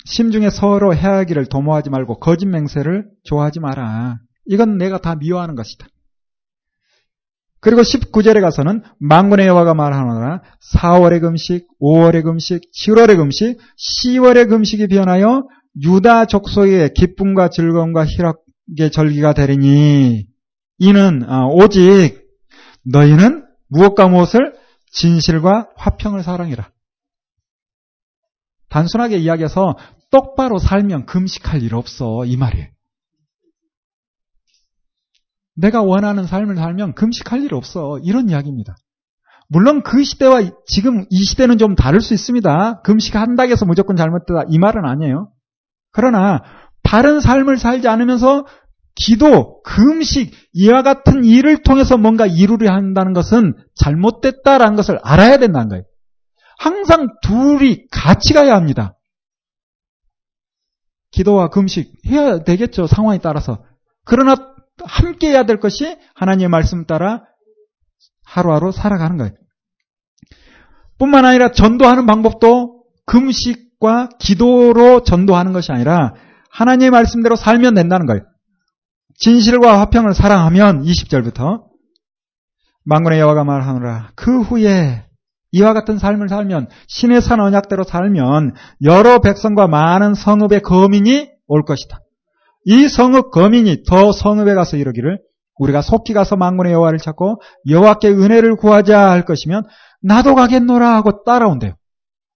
심중에 0.05 0.49
서로 0.49 0.95
해하기를 0.95 1.45
도모하지 1.45 1.89
말고 1.89 2.19
거짓 2.19 2.45
맹세를 2.45 3.09
좋아하지 3.23 3.59
마라. 3.59 4.17
이건 4.45 4.77
내가 4.77 4.97
다 4.99 5.15
미워하는 5.15 5.55
것이다. 5.55 5.87
그리고 7.59 7.81
19절에 7.81 8.41
가서는 8.41 8.81
망군의 8.99 9.45
여호와가 9.45 9.75
말하노라 9.75 10.41
4월의 10.73 11.21
금식, 11.21 11.67
5월의 11.79 12.23
금식, 12.23 12.61
7월의 12.73 13.17
금식, 13.17 13.59
10월의 13.77 14.49
금식이 14.49 14.87
변하여 14.87 15.47
유다 15.79 16.25
족속의 16.25 16.93
기쁨과 16.93 17.49
즐거움과 17.49 18.05
희락의 18.05 18.91
절기가 18.91 19.33
되리니 19.33 20.27
이는 20.79 21.23
아, 21.27 21.45
오직 21.45 22.21
너희는 22.91 23.45
무엇과 23.67 24.07
무엇을 24.07 24.55
진실과 24.91 25.69
화평을 25.77 26.23
사랑해라. 26.23 26.71
단순하게 28.69 29.17
이야기해서 29.17 29.77
똑바로 30.09 30.57
살면 30.57 31.05
금식할 31.05 31.61
일 31.61 31.75
없어 31.75 32.25
이 32.25 32.35
말이에요. 32.37 32.67
내가 35.55 35.81
원하는 35.83 36.25
삶을 36.25 36.55
살면 36.55 36.95
금식할 36.95 37.43
일 37.43 37.53
없어 37.53 37.99
이런 37.99 38.29
이야기입니다. 38.29 38.75
물론 39.47 39.83
그 39.83 40.03
시대와 40.03 40.41
지금 40.65 41.05
이 41.09 41.23
시대는 41.23 41.57
좀 41.57 41.75
다를 41.75 42.01
수 42.01 42.13
있습니다. 42.13 42.81
금식한다고 42.81 43.51
해서 43.51 43.65
무조건 43.65 43.95
잘못되다 43.95 44.45
이 44.49 44.57
말은 44.57 44.85
아니에요. 44.85 45.31
그러나 45.91 46.41
바른 46.83 47.19
삶을 47.19 47.57
살지 47.57 47.87
않으면서 47.87 48.45
기도, 48.95 49.61
금식 49.63 50.33
이와 50.53 50.83
같은 50.83 51.23
일을 51.23 51.63
통해서 51.63 51.97
뭔가 51.97 52.25
이루려 52.25 52.71
한다는 52.71 53.13
것은 53.13 53.55
잘못됐다라는 53.75 54.75
것을 54.75 54.99
알아야 55.03 55.37
된다는 55.37 55.69
거예요. 55.69 55.83
항상 56.57 57.07
둘이 57.23 57.87
같이 57.91 58.33
가야 58.33 58.55
합니다. 58.55 58.97
기도와 61.11 61.49
금식 61.49 61.91
해야 62.07 62.43
되겠죠. 62.43 62.87
상황에 62.87 63.19
따라서. 63.19 63.63
그러나 64.05 64.35
함께 64.83 65.29
해야 65.29 65.45
될 65.45 65.59
것이 65.59 65.97
하나님의 66.15 66.49
말씀 66.49 66.85
따라 66.85 67.23
하루하루 68.25 68.71
살아가는 68.71 69.17
거예요. 69.17 69.33
뿐만 70.97 71.25
아니라 71.25 71.51
전도하는 71.51 72.05
방법도 72.05 72.85
금식 73.05 73.70
과 73.81 74.09
기도로 74.19 75.03
전도하는 75.03 75.53
것이 75.53 75.71
아니라 75.71 76.13
하나님의 76.51 76.91
말씀대로 76.91 77.35
살면 77.35 77.73
된다는 77.73 78.05
거예요. 78.05 78.21
진실과 79.17 79.79
화평을 79.79 80.13
사랑하면 80.13 80.83
20절부터 80.83 81.63
망군의 82.85 83.19
여호와가 83.19 83.43
말하노라 83.43 84.11
그 84.15 84.41
후에 84.41 85.05
이와 85.51 85.73
같은 85.73 85.97
삶을 85.97 86.29
살면 86.29 86.67
신의 86.87 87.21
산 87.21 87.39
언약대로 87.39 87.83
살면 87.83 88.53
여러 88.83 89.19
백성과 89.19 89.67
많은 89.67 90.13
성읍의 90.13 90.61
거민이 90.61 91.29
올 91.47 91.63
것이다. 91.63 91.99
이 92.65 92.87
성읍 92.87 93.31
거민이 93.31 93.83
더 93.87 94.11
성읍에 94.11 94.53
가서 94.53 94.77
이르기를 94.77 95.19
우리가 95.57 95.81
속히 95.81 96.13
가서 96.13 96.35
망군의 96.35 96.71
여호와를 96.73 96.99
찾고 96.99 97.41
여호와께 97.67 98.09
은혜를 98.09 98.55
구하자 98.57 99.09
할 99.09 99.25
것이면 99.25 99.63
나도 100.01 100.35
가겠노라 100.35 100.87
하고 100.95 101.23
따라온대요. 101.23 101.73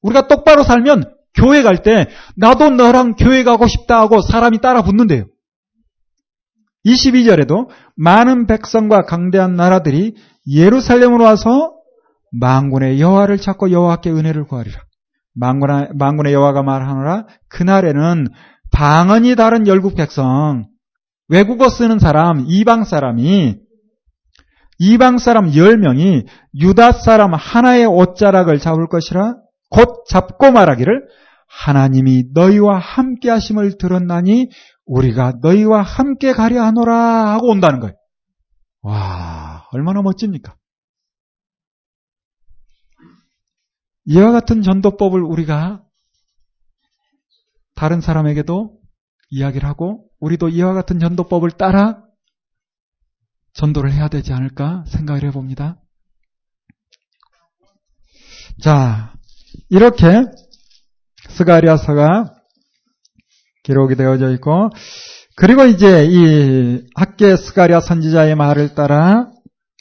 우리가 0.01 0.27
똑바로 0.27 0.63
살면 0.63 1.14
교회 1.35 1.61
갈 1.63 1.83
때 1.83 2.07
나도 2.35 2.71
너랑 2.71 3.15
교회 3.15 3.43
가고 3.43 3.67
싶다 3.67 3.99
하고 3.99 4.21
사람이 4.21 4.61
따라 4.61 4.81
붙는데요. 4.81 5.25
22절에도 6.85 7.69
많은 7.95 8.47
백성과 8.47 9.03
강대한 9.03 9.55
나라들이 9.55 10.15
예루살렘으로 10.47 11.23
와서 11.23 11.73
망군의 12.31 12.99
여호와를 12.99 13.37
찾고 13.37 13.71
여호와께 13.71 14.11
은혜를 14.11 14.45
구하리라. 14.45 14.79
망군의, 15.33 16.33
여호와가 16.33 16.63
말하노라 16.63 17.25
그날에는 17.49 18.27
방언이 18.71 19.35
다른 19.35 19.67
열국 19.67 19.95
백성 19.95 20.65
외국어 21.27 21.69
쓰는 21.69 21.99
사람 21.99 22.45
이방 22.47 22.85
사람이 22.85 23.55
이방 24.79 25.17
사람 25.17 25.51
10명이 25.51 26.25
유다 26.59 26.93
사람 26.93 27.33
하나의 27.33 27.85
옷자락을 27.85 28.59
잡을 28.59 28.87
것이라 28.87 29.35
곧 29.69 30.05
잡고 30.09 30.51
말하기를 30.51 31.03
하나님이 31.57 32.25
너희와 32.33 32.77
함께 32.79 33.29
하심을 33.29 33.77
들었나니 33.77 34.49
우리가 34.85 35.35
너희와 35.41 35.81
함께 35.81 36.33
가려 36.33 36.63
하노라 36.63 37.33
하고 37.33 37.49
온다는 37.49 37.79
거예요. 37.79 37.95
와, 38.81 39.65
얼마나 39.71 40.01
멋집니까? 40.01 40.55
이와 44.05 44.31
같은 44.31 44.61
전도법을 44.61 45.23
우리가 45.23 45.83
다른 47.73 48.01
사람에게도 48.01 48.77
이야기를 49.29 49.67
하고 49.67 50.07
우리도 50.19 50.49
이와 50.49 50.73
같은 50.73 50.99
전도법을 50.99 51.51
따라 51.51 52.03
전도를 53.53 53.93
해야 53.93 54.09
되지 54.09 54.33
않을까 54.33 54.83
생각을 54.87 55.23
해봅니다. 55.23 55.81
자, 58.61 59.15
이렇게 59.69 60.25
스가리아서가 61.35 62.33
기록이 63.63 63.95
되어져 63.95 64.31
있고 64.33 64.69
그리고 65.35 65.65
이제 65.65 66.05
이 66.05 66.81
학계 66.95 67.35
스가리아 67.35 67.81
선지자의 67.81 68.35
말을 68.35 68.73
따라 68.73 69.29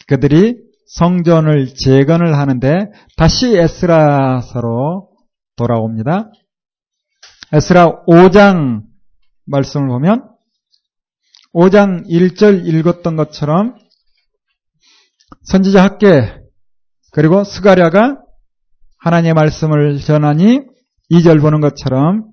그들이 0.08 0.56
성전을 0.86 1.74
재건을 1.74 2.36
하는데 2.36 2.90
다시 3.16 3.56
에스라서로 3.56 5.10
돌아옵니다. 5.56 6.30
에스라 7.52 8.04
5장 8.06 8.82
말씀을 9.46 9.86
보면 9.88 10.28
5장 11.54 12.08
1절 12.08 12.66
읽었던 12.66 13.14
것처럼 13.14 13.76
선지자 15.44 15.84
학계 15.84 16.42
그리고 17.12 17.44
스가랴가 17.44 18.18
하나님의 18.98 19.34
말씀을 19.34 20.00
전하니 20.00 20.73
2절 21.10 21.40
보는 21.40 21.60
것처럼 21.60 22.30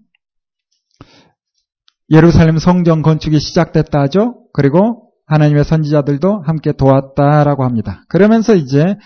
예루살렘 2.10 2.57
성전 2.57 3.01
건축이 3.01 3.39
시작됐다 3.39 4.01
하죠. 4.01 4.47
그리고 4.53 5.12
하나님의 5.27 5.63
선지자들도 5.63 6.41
함께 6.45 6.73
도왔다라고 6.73 7.63
합니다. 7.63 8.03
그러면서 8.10 8.53
이제 8.53 8.97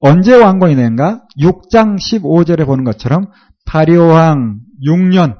언제 0.00 0.36
왕권이 0.36 0.76
된가? 0.76 1.26
6장 1.40 1.96
15절에 1.96 2.64
보는 2.64 2.84
것처럼 2.84 3.26
다리오왕 3.66 4.60
6년 4.86 5.36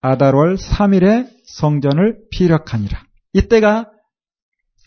아달월 0.00 0.56
3일에 0.56 1.28
성전을 1.46 2.20
피력하니라. 2.30 3.02
이때가 3.32 3.90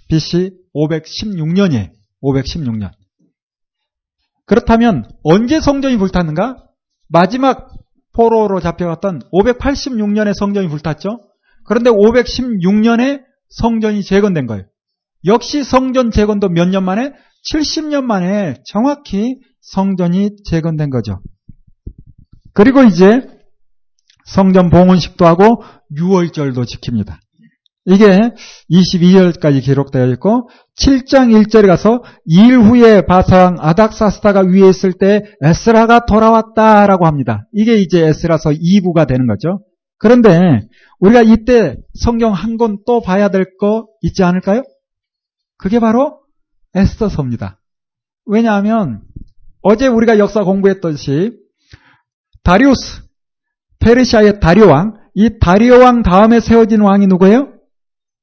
BC 0.07 0.51
516년이에요. 0.73 1.91
516년. 2.23 2.91
그렇다면 4.45 5.09
언제 5.23 5.59
성전이 5.59 5.97
불탔는가? 5.97 6.70
마지막 7.11 7.69
포로로 8.13 8.59
잡혀갔던 8.59 9.21
586년에 9.33 10.33
성전이 10.33 10.67
불탔죠. 10.67 11.09
그런데 11.65 11.89
516년에 11.89 13.21
성전이 13.49 14.03
재건된 14.03 14.47
거예요. 14.47 14.63
역시 15.25 15.63
성전 15.63 16.11
재건도 16.11 16.49
몇 16.49 16.67
년 16.69 16.83
만에? 16.83 17.13
70년 17.51 18.03
만에 18.03 18.55
정확히 18.65 19.35
성전이 19.61 20.37
재건된 20.45 20.89
거죠. 20.89 21.21
그리고 22.53 22.83
이제 22.83 23.21
성전 24.25 24.69
봉헌식도 24.69 25.25
하고 25.25 25.63
6월절도 25.97 26.65
지킵니다. 26.65 27.17
이게 27.85 28.19
22절까지 28.69 29.63
기록되어 29.63 30.05
있고 30.13 30.49
7장 30.79 31.31
1절에 31.45 31.65
가서 31.67 32.03
2일 32.29 32.63
후에 32.63 33.05
바사왕 33.05 33.57
아닥사스타가 33.59 34.41
위에 34.41 34.69
있을 34.69 34.93
때 34.93 35.23
에스라가 35.41 36.05
돌아왔다라고 36.05 37.05
합니다. 37.07 37.47
이게 37.53 37.77
이제 37.77 38.05
에스라서 38.07 38.51
2부가 38.51 39.07
되는 39.07 39.25
거죠. 39.27 39.61
그런데 39.97 40.61
우리가 40.99 41.21
이때 41.23 41.75
성경 41.93 42.33
한 42.33 42.57
권 42.57 42.77
또 42.85 43.01
봐야 43.01 43.29
될 43.29 43.45
거 43.59 43.87
있지 44.01 44.23
않을까요? 44.23 44.61
그게 45.57 45.79
바로 45.79 46.19
에스더서입니다. 46.75 47.59
왜냐하면 48.25 49.01
어제 49.63 49.87
우리가 49.87 50.19
역사 50.19 50.43
공부했듯이 50.43 51.33
다리우스, 52.43 53.01
페르시아의 53.79 54.39
다리오 54.39 54.67
왕, 54.67 54.93
이 55.13 55.37
다리오 55.39 55.79
왕 55.79 56.01
다음에 56.03 56.39
세워진 56.39 56.81
왕이 56.81 57.07
누구예요? 57.07 57.50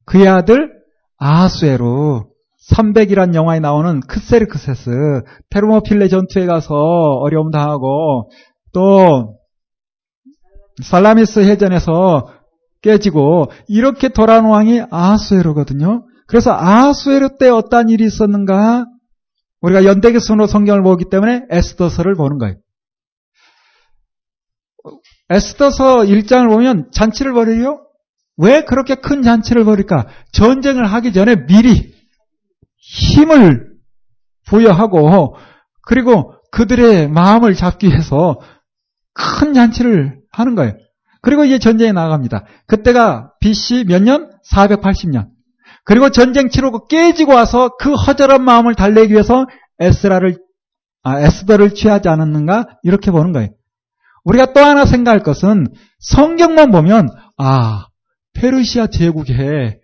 그의 0.08 0.26
아들 0.26 0.72
아수에로 1.18 2.30
300이란 2.70 3.34
영화에 3.34 3.60
나오는 3.60 4.00
크세르크세스 4.00 4.90
테르모필레 5.50 6.08
전투에 6.08 6.46
가서 6.46 6.74
어려움 6.74 7.50
당하고 7.50 8.30
또 8.72 9.38
살라미스 10.82 11.40
해전에서 11.40 12.28
깨지고 12.80 13.50
이렇게 13.66 14.08
돌아온 14.08 14.46
왕이 14.46 14.82
아수에로거든요. 14.90 16.06
그래서 16.26 16.52
아수에로 16.54 17.36
때 17.36 17.48
어떤 17.48 17.88
일이 17.90 18.06
있었는가 18.06 18.86
우리가 19.60 19.84
연대기 19.84 20.20
순으로 20.20 20.46
성경을 20.46 20.82
보기 20.82 21.06
때문에 21.10 21.46
에스더서를 21.50 22.14
보는 22.14 22.38
거예요. 22.38 22.56
에스더서 25.30 26.04
1장을 26.04 26.48
보면 26.48 26.90
잔치를 26.92 27.34
벌여요. 27.34 27.87
왜 28.38 28.64
그렇게 28.64 28.94
큰 28.94 29.22
잔치를 29.22 29.64
벌일까? 29.64 30.06
전쟁을 30.32 30.86
하기 30.86 31.12
전에 31.12 31.46
미리 31.46 31.92
힘을 32.76 33.68
부여하고 34.46 35.36
그리고 35.82 36.34
그들의 36.52 37.08
마음을 37.08 37.54
잡기 37.54 37.88
위해서 37.88 38.38
큰 39.12 39.52
잔치를 39.52 40.20
하는 40.30 40.54
거예요. 40.54 40.74
그리고 41.20 41.44
이제 41.44 41.58
전쟁에 41.58 41.92
나갑니다. 41.92 42.44
그때가 42.66 43.32
BC 43.40 43.84
몇 43.88 44.02
년? 44.02 44.30
480년. 44.50 45.28
그리고 45.84 46.10
전쟁 46.10 46.48
치르고 46.48 46.86
깨지고 46.86 47.34
와서 47.34 47.70
그 47.78 47.92
허전한 47.92 48.44
마음을 48.44 48.74
달래기 48.74 49.12
위해서 49.12 49.46
에스라를 49.80 50.38
아, 51.02 51.20
에스더를 51.20 51.74
취하지 51.74 52.08
않았는가? 52.08 52.66
이렇게 52.82 53.10
보는 53.10 53.32
거예요. 53.32 53.48
우리가 54.24 54.52
또 54.52 54.60
하나 54.60 54.84
생각할 54.84 55.22
것은 55.22 55.66
성경만 56.00 56.70
보면 56.70 57.08
아 57.36 57.87
페르시아 58.40 58.86
제국에 58.86 59.80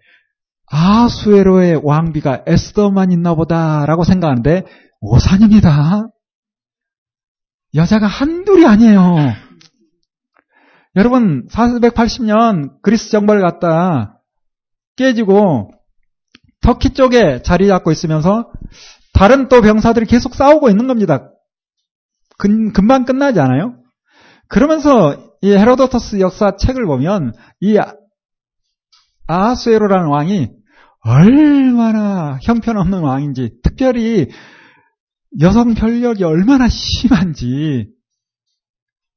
아수에로의 0.66 1.80
왕비가 1.82 2.44
에스더만 2.46 3.12
있나 3.12 3.34
보다라고 3.34 4.04
생각하는데 4.04 4.62
오산입니다. 5.00 6.08
여자가 7.74 8.06
한둘이 8.06 8.64
아니에요. 8.64 9.16
여러분 10.96 11.46
480년 11.48 12.80
그리스 12.82 13.10
정벌 13.10 13.40
갔다 13.40 14.20
깨지고 14.96 15.72
터키 16.60 16.90
쪽에 16.90 17.42
자리 17.42 17.66
잡고 17.66 17.90
있으면서 17.90 18.50
다른 19.12 19.48
또 19.48 19.60
병사들이 19.60 20.06
계속 20.06 20.34
싸우고 20.34 20.70
있는 20.70 20.86
겁니다. 20.86 21.30
금, 22.38 22.72
금방 22.72 23.04
끝나지 23.04 23.40
않아요? 23.40 23.74
그러면서 24.48 25.34
이 25.40 25.50
헤로도토스 25.50 26.20
역사 26.20 26.56
책을 26.56 26.86
보면 26.86 27.32
이 27.60 27.78
아하수에로라는 29.26 30.08
왕이 30.08 30.50
얼마나 31.00 32.38
형편없는 32.42 33.00
왕인지, 33.00 33.56
특별히 33.62 34.28
여성 35.40 35.74
편력이 35.74 36.24
얼마나 36.24 36.68
심한지 36.68 37.88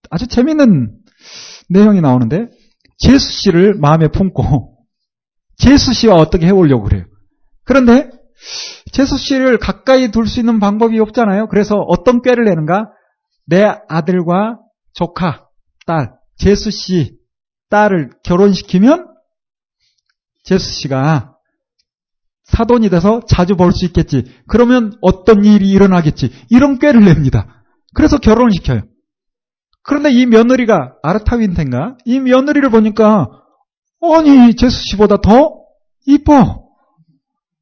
아주 0.10 0.28
재밌는 0.28 0.98
내용이 1.70 2.02
나오는데 2.02 2.48
제수 2.98 3.32
씨를 3.32 3.76
마음에 3.76 4.08
품고 4.08 4.78
제수 5.58 5.94
씨와 5.94 6.16
어떻게 6.16 6.48
해보려고 6.48 6.84
그래요. 6.84 7.06
그런데 7.66 8.10
제수 8.92 9.18
씨를 9.18 9.58
가까이 9.58 10.12
둘 10.12 10.28
수 10.28 10.40
있는 10.40 10.60
방법이 10.60 11.00
없잖아요. 11.00 11.48
그래서 11.48 11.76
어떤 11.76 12.22
꾀를 12.22 12.46
내는가? 12.46 12.90
내 13.46 13.66
아들과 13.88 14.60
조카, 14.94 15.48
딸, 15.86 16.14
제수 16.38 16.72
씨 16.72 17.18
딸을 17.70 18.12
결혼시키면 18.24 19.08
제수 20.48 20.72
씨가 20.82 21.36
사돈이 22.44 22.90
돼서 22.90 23.20
자주 23.28 23.56
볼 23.58 23.72
수 23.72 23.86
있겠지. 23.86 24.24
그러면 24.48 24.98
어떤 25.02 25.44
일이 25.44 25.70
일어나겠지. 25.70 26.32
이런 26.50 26.80
꾀를 26.80 27.04
냅니다. 27.04 27.64
그래서 27.94 28.18
결혼을 28.18 28.52
시켜요. 28.52 28.84
그런데 29.84 30.12
이 30.12 30.26
며느리가 30.26 30.96
아르타윈텐가? 31.04 31.98
이 32.06 32.20
며느리를 32.20 32.70
보니까 32.70 33.28
아니 34.02 34.56
제수 34.56 34.82
씨보다 34.84 35.18
더 35.18 35.64
이뻐. 36.06 36.66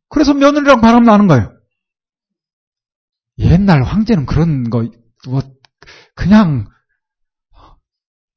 그래서 0.10 0.34
며느리랑 0.34 0.82
바람 0.82 1.04
나는 1.04 1.28
거예요. 1.28 1.52
옛날 3.40 3.84
황제는 3.84 4.26
그런 4.26 4.70
거, 4.70 4.88
뭐, 5.28 5.42
그냥, 6.16 6.68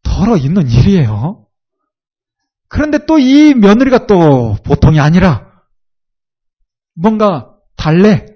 덜어 0.02 0.36
있는 0.36 0.68
일이에요. 0.68 1.46
그런데 2.68 3.04
또 3.06 3.18
이 3.18 3.54
며느리가 3.54 4.06
또 4.06 4.56
보통이 4.64 5.00
아니라, 5.00 5.46
뭔가 6.94 7.54
달래. 7.76 8.26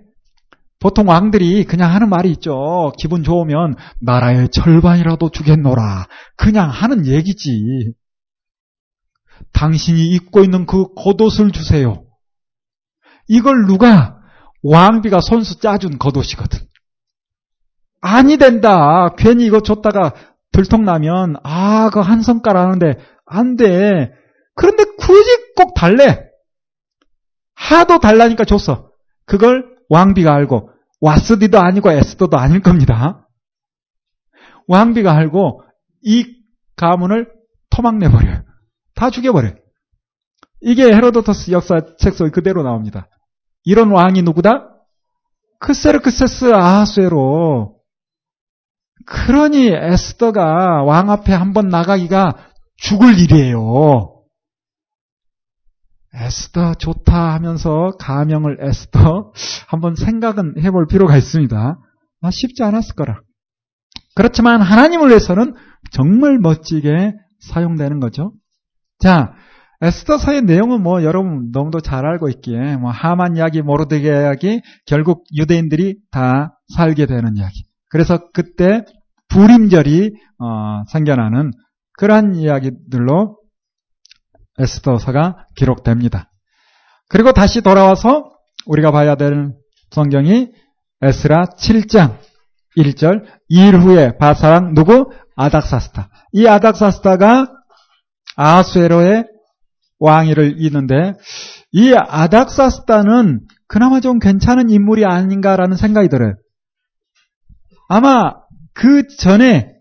보통 0.79 1.09
왕들이 1.09 1.65
그냥 1.65 1.93
하는 1.95 2.09
말이 2.09 2.31
있죠. 2.33 2.93
기분 2.99 3.23
좋으면 3.23 3.77
나라의 4.01 4.49
절반이라도 4.49 5.31
주겠노라. 5.31 6.09
그냥 6.37 6.71
하는 6.71 7.07
얘기지. 7.07 7.93
당신이 9.53 10.09
입고 10.09 10.43
있는 10.43 10.67
그 10.67 10.87
겉옷을 10.95 11.53
주세요. 11.53 12.05
이걸 13.29 13.67
누가 13.67 14.19
왕비가 14.65 15.21
손수 15.21 15.61
짜준 15.61 15.99
겉옷이거든. 15.99 16.59
아니 18.01 18.37
된다. 18.37 19.11
괜히 19.17 19.47
이거 19.47 19.61
줬다가 19.61 20.13
들통나면 20.51 21.37
아, 21.45 21.91
그한 21.91 22.23
성깔 22.23 22.57
하는데 22.57 22.95
안 23.25 23.57
돼. 23.57 24.13
그런데 24.55 24.85
굳이 24.99 25.55
꼭 25.57 25.75
달래. 25.75 26.29
하도 27.55 27.99
달라니까 27.99 28.45
줬어. 28.45 28.91
그걸 29.25 29.65
왕비가 29.89 30.33
알고 30.35 30.71
와스디도 31.01 31.59
아니고 31.59 31.91
에스더도 31.91 32.39
아닐 32.39 32.61
겁니다. 32.61 33.29
왕비가 34.69 35.13
알고 35.13 35.63
이 36.03 36.25
가문을 36.77 37.31
토막내버려요. 37.71 38.45
다 38.95 39.11
죽여버려요. 39.11 39.55
이게 40.61 40.85
헤로도토스 40.85 41.51
역사책 41.51 42.15
속에 42.15 42.31
그대로 42.31 42.63
나옵니다. 42.63 43.09
이런 43.65 43.91
왕이 43.91 44.23
누구다? 44.23 44.69
크세르크세스 45.59 46.53
아하수에로. 46.53 47.77
그러니 49.07 49.69
에스더가 49.69 50.85
왕 50.85 51.11
앞에 51.11 51.33
한번 51.33 51.69
나가기가 51.69 52.51
죽을 52.77 53.19
일이에요. 53.19 54.12
에스더 56.15 56.75
좋다 56.75 57.35
하면서 57.35 57.93
가명을 57.99 58.59
에스더 58.61 59.33
한번 59.69 59.97
생각은 59.97 60.55
해볼 60.63 60.87
필요가 60.87 61.17
있습니다. 61.17 61.79
아, 62.23 62.31
쉽지 62.31 62.63
않았을 62.63 62.95
거라. 62.95 63.21
그렇지만 64.15 64.61
하나님을 64.61 65.09
위해서는 65.09 65.55
정말 65.91 66.39
멋지게 66.39 67.15
사용되는 67.41 67.99
거죠. 67.99 68.33
자, 68.99 69.33
에스더서의 69.81 70.43
내용은 70.43 70.83
뭐 70.83 71.03
여러분 71.03 71.51
너무도 71.51 71.81
잘 71.81 72.07
알고 72.07 72.29
있기에 72.29 72.77
뭐 72.77 72.91
하만 72.91 73.37
이야기, 73.37 73.63
모르드게 73.63 74.07
이야기, 74.09 74.61
결국 74.87 75.25
유대인들이 75.37 75.97
다 76.13 76.59
살게 76.77 77.07
되는 77.07 77.37
이야기. 77.37 77.65
그래서 77.89 78.31
그때 78.33 78.85
불임절이 79.29 80.13
어, 80.39 80.83
생겨나는 80.89 81.51
그러한 81.99 82.37
이야기들로 82.37 83.39
에스더서가 84.59 85.47
기록됩니다. 85.57 86.31
그리고 87.09 87.33
다시 87.33 87.61
돌아와서 87.61 88.31
우리가 88.67 88.91
봐야 88.91 89.15
될 89.15 89.53
성경이 89.91 90.49
에스라 91.03 91.47
7장 91.59 92.19
1절 92.77 93.25
2일 93.51 93.81
후에 93.81 94.17
바사랑 94.19 94.75
누구? 94.75 95.11
아닥사스타. 95.37 96.09
이 96.33 96.47
아닥사스타가 96.47 97.49
아수에로의 98.37 99.27
왕위를 99.99 100.57
잇는데 100.59 101.15
이 101.73 101.95
아닥사스타는 101.95 103.41
그나마 103.67 104.01
좀 104.01 104.19
괜찮은 104.19 104.71
인물이 104.71 105.05
아닌가라는 105.05 105.77
생각이 105.77 106.09
들어요. 106.09 106.35
아마 107.89 108.33
그 108.75 109.07
전에 109.19 109.73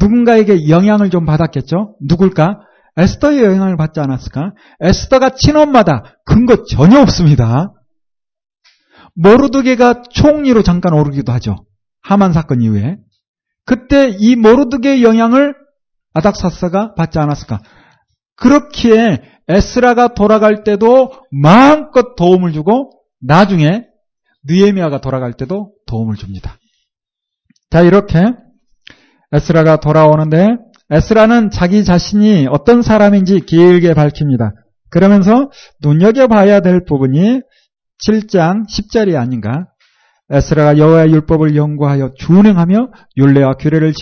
누군가에게 0.00 0.68
영향을 0.68 1.10
좀 1.10 1.24
받았겠죠? 1.24 1.96
누굴까? 2.00 2.60
에스더의 3.00 3.44
영향을 3.44 3.76
받지 3.76 4.00
않았을까? 4.00 4.52
에스더가 4.80 5.30
친엄마다 5.30 6.02
근거 6.24 6.64
전혀 6.64 7.00
없습니다. 7.00 7.72
모르드게가 9.14 10.02
총리로 10.10 10.62
잠깐 10.62 10.94
오르기도 10.94 11.32
하죠. 11.32 11.56
하만 12.02 12.32
사건 12.32 12.62
이후에. 12.62 12.96
그때 13.64 14.08
이 14.18 14.36
모르드게의 14.36 15.02
영향을 15.02 15.54
아닥사스가 16.14 16.94
받지 16.94 17.18
않았을까? 17.18 17.60
그렇기에 18.36 19.22
에스라가 19.48 20.14
돌아갈 20.14 20.64
때도 20.64 21.12
마음껏 21.30 22.14
도움을 22.16 22.52
주고 22.52 22.90
나중에 23.20 23.84
느에미아가 24.44 25.00
돌아갈 25.00 25.34
때도 25.34 25.72
도움을 25.86 26.16
줍니다. 26.16 26.56
자, 27.70 27.82
이렇게 27.82 28.24
에스라가 29.32 29.76
돌아오는데 29.76 30.56
에스라는 30.90 31.50
자기 31.50 31.84
자신이 31.84 32.48
어떤 32.50 32.82
사람인지 32.82 33.40
길게 33.40 33.94
밝힙니다. 33.94 34.52
그러면서 34.90 35.50
눈여겨봐야 35.82 36.60
될 36.60 36.84
부분이 36.84 37.42
7장 38.04 38.66
10절이 38.68 39.16
아닌가. 39.16 39.68
에스라가 40.30 40.78
여호와의 40.78 41.12
율법을 41.12 41.56
연구하여 41.56 42.12
준행하며 42.18 42.90
율례와 43.16 43.54
규례를 43.54 43.92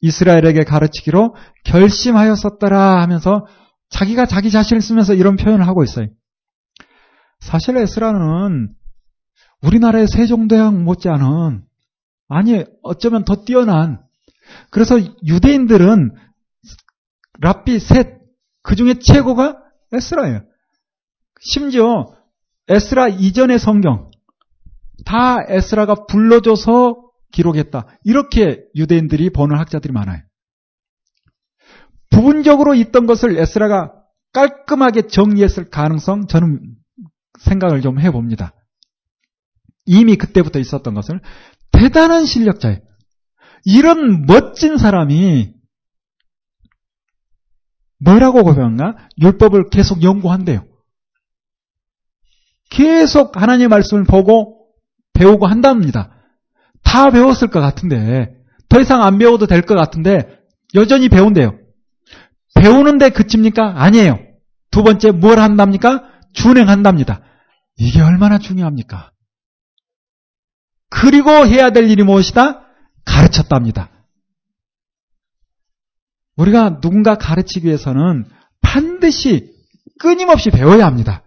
이스라엘에게 0.00 0.64
가르치기로 0.64 1.34
결심하였었더라 1.64 3.00
하면서 3.02 3.46
자기가 3.90 4.26
자기 4.26 4.50
자신을 4.50 4.80
쓰면서 4.80 5.14
이런 5.14 5.36
표현을 5.36 5.66
하고 5.66 5.82
있어요. 5.84 6.06
사실 7.40 7.76
에스라는 7.76 8.70
우리나라의 9.62 10.06
세종대왕 10.08 10.84
못지않은 10.84 11.62
아니 12.28 12.64
어쩌면 12.82 13.24
더 13.24 13.44
뛰어난 13.44 14.00
그래서 14.70 14.98
유대인들은 15.24 16.14
랍비 17.40 17.78
셋 17.78 18.22
그 18.62 18.76
중에 18.76 18.94
최고가 18.94 19.58
에스라예요. 19.92 20.42
심지어 21.40 22.14
에스라 22.68 23.08
이전의 23.08 23.58
성경 23.58 24.10
다 25.04 25.38
에스라가 25.48 26.06
불러줘서 26.06 27.10
기록했다. 27.32 27.86
이렇게 28.04 28.64
유대인들이 28.76 29.30
보는 29.30 29.58
학자들이 29.58 29.92
많아요. 29.92 30.22
부분적으로 32.10 32.74
있던 32.74 33.06
것을 33.06 33.36
에스라가 33.38 33.94
깔끔하게 34.32 35.08
정리했을 35.08 35.70
가능성 35.70 36.26
저는 36.26 36.76
생각을 37.40 37.80
좀 37.80 37.98
해봅니다. 37.98 38.54
이미 39.86 40.16
그때부터 40.16 40.58
있었던 40.58 40.94
것을 40.94 41.20
대단한 41.72 42.26
실력자예요. 42.26 42.78
이런 43.64 44.26
멋진 44.26 44.76
사람이 44.76 45.54
뭐라고 47.98 48.42
고백한가? 48.42 48.96
율법을 49.20 49.70
계속 49.70 50.02
연구한대요. 50.02 50.66
계속 52.70 53.40
하나님의 53.40 53.68
말씀을 53.68 54.04
보고 54.04 54.66
배우고 55.12 55.46
한답니다. 55.46 56.10
다 56.82 57.10
배웠을 57.10 57.48
것 57.48 57.60
같은데 57.60 58.34
더 58.68 58.80
이상 58.80 59.02
안 59.02 59.18
배워도 59.18 59.46
될 59.46 59.62
것 59.62 59.74
같은데 59.74 60.40
여전히 60.74 61.08
배운대요. 61.08 61.58
배우는데 62.54 63.10
그칩니까? 63.10 63.74
아니에요. 63.82 64.18
두 64.70 64.82
번째 64.82 65.10
뭘 65.12 65.38
한답니까? 65.38 66.04
준행한답니다. 66.32 67.20
이게 67.76 68.00
얼마나 68.00 68.38
중요합니까? 68.38 69.12
그리고 70.88 71.30
해야 71.30 71.70
될 71.70 71.90
일이 71.90 72.02
무엇이다? 72.02 72.61
가르쳤답니다. 73.04 73.90
우리가 76.36 76.80
누군가 76.80 77.16
가르치기 77.16 77.66
위해서는 77.66 78.24
반드시 78.60 79.52
끊임없이 79.98 80.50
배워야 80.50 80.86
합니다. 80.86 81.24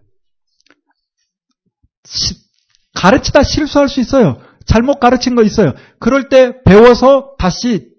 시, 2.05 2.35
가르치다 2.93 3.43
실수할 3.43 3.89
수 3.89 3.99
있어요. 3.99 4.41
잘못 4.65 4.99
가르친 4.99 5.35
거 5.35 5.43
있어요. 5.43 5.73
그럴 5.99 6.29
때 6.29 6.61
배워서 6.63 7.35
다시 7.37 7.93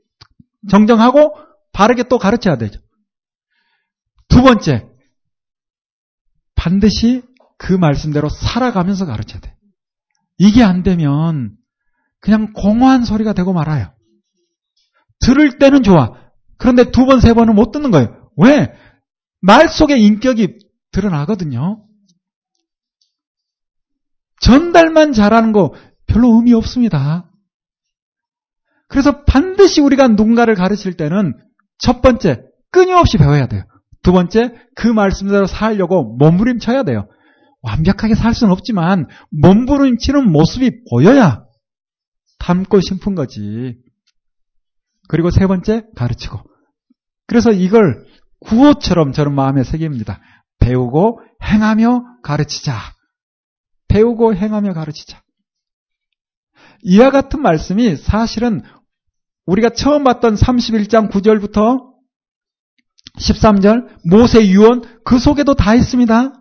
정정하고 0.68 1.36
바르게 1.72 2.04
또 2.04 2.18
가르쳐야 2.18 2.56
되죠. 2.56 2.80
두 4.28 4.42
번째, 4.42 4.88
반드시 6.54 7.22
그 7.58 7.72
말씀대로 7.72 8.28
살아가면서 8.28 9.06
가르쳐야 9.06 9.40
돼. 9.40 9.54
이게 10.38 10.62
안 10.62 10.82
되면 10.82 11.56
그냥 12.26 12.52
공허한 12.52 13.04
소리가 13.04 13.34
되고 13.34 13.52
말아요. 13.52 13.94
들을 15.24 15.58
때는 15.60 15.84
좋아. 15.84 16.10
그런데 16.58 16.90
두 16.90 17.06
번, 17.06 17.20
세 17.20 17.32
번은 17.34 17.54
못 17.54 17.70
듣는 17.70 17.92
거예요. 17.92 18.32
왜? 18.36 18.72
말 19.40 19.68
속에 19.68 19.96
인격이 19.96 20.58
드러나거든요. 20.90 21.84
전달만 24.40 25.12
잘하는 25.12 25.52
거 25.52 25.72
별로 26.08 26.34
의미 26.34 26.52
없습니다. 26.52 27.30
그래서 28.88 29.22
반드시 29.24 29.80
우리가 29.80 30.08
누군가를 30.08 30.56
가르칠 30.56 30.96
때는 30.96 31.32
첫 31.78 32.02
번째, 32.02 32.42
끊임없이 32.72 33.18
배워야 33.18 33.46
돼요. 33.46 33.62
두 34.02 34.10
번째, 34.10 34.52
그 34.74 34.88
말씀대로 34.88 35.46
살려고 35.46 36.16
몸부림쳐야 36.16 36.82
돼요. 36.82 37.06
완벽하게 37.62 38.16
살 38.16 38.34
수는 38.34 38.52
없지만 38.52 39.06
몸부림치는 39.30 40.32
모습이 40.32 40.82
보여야 40.90 41.45
닮고 42.46 42.80
싶은 42.80 43.14
거지. 43.16 43.76
그리고 45.08 45.30
세 45.30 45.46
번째, 45.46 45.84
가르치고. 45.96 46.38
그래서 47.26 47.50
이걸 47.50 48.06
구호처럼 48.40 49.12
저는 49.12 49.34
마음에 49.34 49.64
새깁니다. 49.64 50.20
배우고 50.60 51.20
행하며 51.42 52.20
가르치자. 52.22 52.78
배우고 53.88 54.34
행하며 54.34 54.74
가르치자. 54.74 55.22
이와 56.82 57.10
같은 57.10 57.40
말씀이 57.40 57.96
사실은 57.96 58.62
우리가 59.46 59.70
처음 59.70 60.04
봤던 60.04 60.34
31장 60.34 61.10
9절부터 61.10 61.94
13절 63.18 64.08
모세 64.08 64.46
유언 64.46 64.82
그 65.04 65.18
속에도 65.18 65.54
다 65.54 65.74
있습니다. 65.74 66.32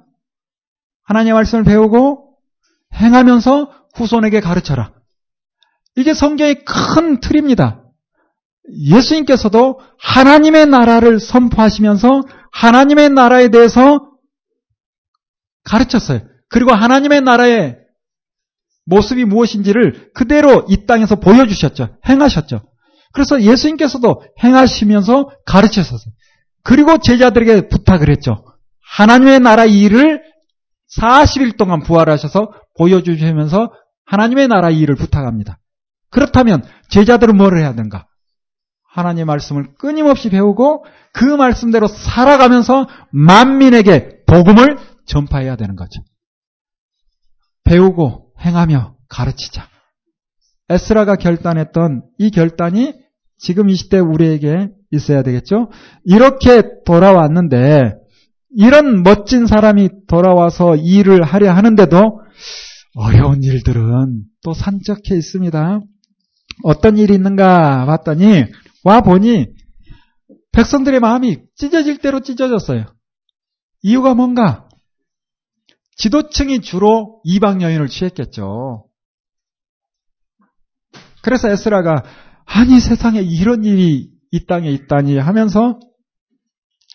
하나님의 1.03 1.33
말씀을 1.33 1.63
배우고 1.63 2.37
행하면서 2.93 3.87
후손에게 3.95 4.41
가르쳐라. 4.41 4.94
이게 5.95 6.13
성경의 6.13 6.63
큰 6.65 7.19
틀입니다. 7.19 7.81
예수님께서도 8.71 9.79
하나님의 9.99 10.65
나라를 10.67 11.19
선포하시면서 11.19 12.23
하나님의 12.51 13.09
나라에 13.09 13.49
대해서 13.49 14.11
가르쳤어요. 15.63 16.21
그리고 16.49 16.71
하나님의 16.73 17.21
나라의 17.21 17.77
모습이 18.85 19.25
무엇인지를 19.25 20.11
그대로 20.13 20.65
이 20.69 20.85
땅에서 20.85 21.15
보여주셨죠. 21.15 21.97
행하셨죠. 22.07 22.61
그래서 23.13 23.41
예수님께서도 23.41 24.23
행하시면서 24.43 25.31
가르치셨어요. 25.45 26.13
그리고 26.63 26.97
제자들에게 26.97 27.69
부탁을 27.69 28.09
했죠. 28.09 28.45
하나님의 28.81 29.39
나라 29.39 29.65
일을 29.65 30.23
40일 30.99 31.57
동안 31.57 31.81
부활하셔서 31.83 32.51
보여주시면서 32.77 33.71
하나님의 34.05 34.47
나라 34.47 34.69
일을 34.69 34.95
부탁합니다. 34.95 35.59
그렇다면 36.15 36.63
제자들은 36.87 37.35
뭘 37.35 37.57
해야 37.57 37.75
되는가? 37.75 38.07
하나님의 38.87 39.25
말씀을 39.25 39.73
끊임없이 39.77 40.29
배우고 40.29 40.85
그 41.11 41.25
말씀대로 41.25 41.87
살아가면서 41.87 42.87
만민에게 43.11 44.23
복음을 44.25 44.77
전파해야 45.05 45.57
되는 45.57 45.75
거죠. 45.75 46.01
배우고 47.65 48.31
행하며 48.39 48.95
가르치자. 49.09 49.67
에스라가 50.69 51.17
결단했던 51.17 52.03
이 52.17 52.31
결단이 52.31 52.93
지금 53.37 53.69
이 53.69 53.75
시대 53.75 53.99
우리에게 53.99 54.69
있어야 54.91 55.21
되겠죠? 55.21 55.69
이렇게 56.05 56.63
돌아왔는데 56.85 57.95
이런 58.51 59.03
멋진 59.03 59.47
사람이 59.47 59.89
돌아와서 60.07 60.77
일을 60.77 61.23
하려 61.23 61.51
하는데도 61.51 62.21
어려운 62.95 63.43
일들은 63.43 64.23
또 64.45 64.53
산적해 64.53 65.13
있습니다. 65.17 65.81
어떤 66.63 66.97
일이 66.97 67.13
있는가 67.13 67.85
봤더니 67.85 68.45
와 68.83 69.01
보니 69.01 69.47
백성들의 70.51 70.99
마음이 70.99 71.39
찢어질 71.55 71.97
대로 71.99 72.21
찢어졌어요. 72.21 72.85
이유가 73.81 74.13
뭔가? 74.13 74.67
지도층이 75.97 76.61
주로 76.61 77.21
이방 77.23 77.61
여인을 77.61 77.87
취했겠죠. 77.87 78.87
그래서 81.21 81.49
에스라가 81.49 82.03
아니 82.45 82.79
세상에 82.79 83.19
이런 83.21 83.63
일이 83.63 84.09
이 84.31 84.45
땅에 84.45 84.69
있다니 84.69 85.17
하면서 85.17 85.79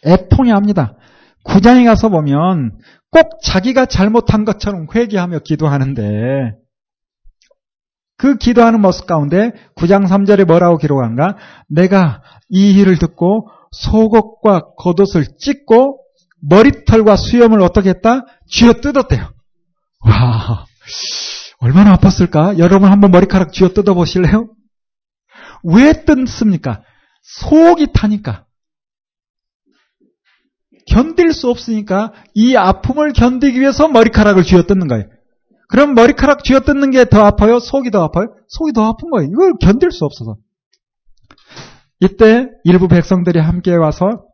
애통해합니다. 0.07 0.97
구장에 1.45 1.85
가서 1.85 2.09
보면 2.09 2.79
꼭 3.11 3.41
자기가 3.43 3.87
잘못한 3.87 4.45
것처럼 4.45 4.87
회개하며 4.95 5.41
기도하는데 5.41 6.60
그 8.21 8.37
기도하는 8.37 8.83
모습 8.83 9.07
가운데 9.07 9.53
9장 9.77 10.07
3절에 10.07 10.45
뭐라고 10.45 10.77
기록한가? 10.77 11.39
내가 11.71 12.23
이 12.51 12.79
일을 12.79 12.99
듣고 12.99 13.49
속옷과 13.73 14.75
겉옷을 14.77 15.39
찢고 15.39 16.05
머리털과 16.43 17.17
수염을 17.17 17.63
어떻게 17.63 17.89
했다? 17.89 18.27
쥐어 18.47 18.75
뜯었대요. 18.75 19.33
와, 20.01 20.67
얼마나 21.61 21.97
아팠을까? 21.97 22.59
여러분 22.59 22.93
한번 22.93 23.11
머리카락 23.11 23.55
쥐어 23.55 23.71
뜯어 23.71 23.95
보실래요? 23.95 24.51
왜 25.65 26.05
뜯습니까? 26.05 26.83
속이 27.23 27.95
타니까. 27.95 28.45
견딜 30.89 31.33
수 31.33 31.49
없으니까 31.49 32.13
이 32.35 32.55
아픔을 32.55 33.15
견디기 33.15 33.59
위해서 33.61 33.89
머리카락을 33.89 34.43
쥐어 34.43 34.65
뜯는 34.65 34.89
거예요. 34.89 35.07
그럼 35.71 35.95
머리카락 35.95 36.43
쥐어뜯는 36.45 36.91
게 36.91 37.05
더 37.05 37.23
아파요? 37.25 37.61
속이 37.61 37.91
더 37.91 38.03
아파요? 38.03 38.35
속이 38.49 38.73
더 38.73 38.87
아픈 38.87 39.11
거예요. 39.11 39.31
이걸 39.31 39.55
견딜 39.61 39.93
수 39.93 40.05
없어서. 40.05 40.37
이때 42.01 42.49
일부 42.65 42.89
백성들이 42.89 43.39
함께 43.39 43.75
와서 43.77 44.25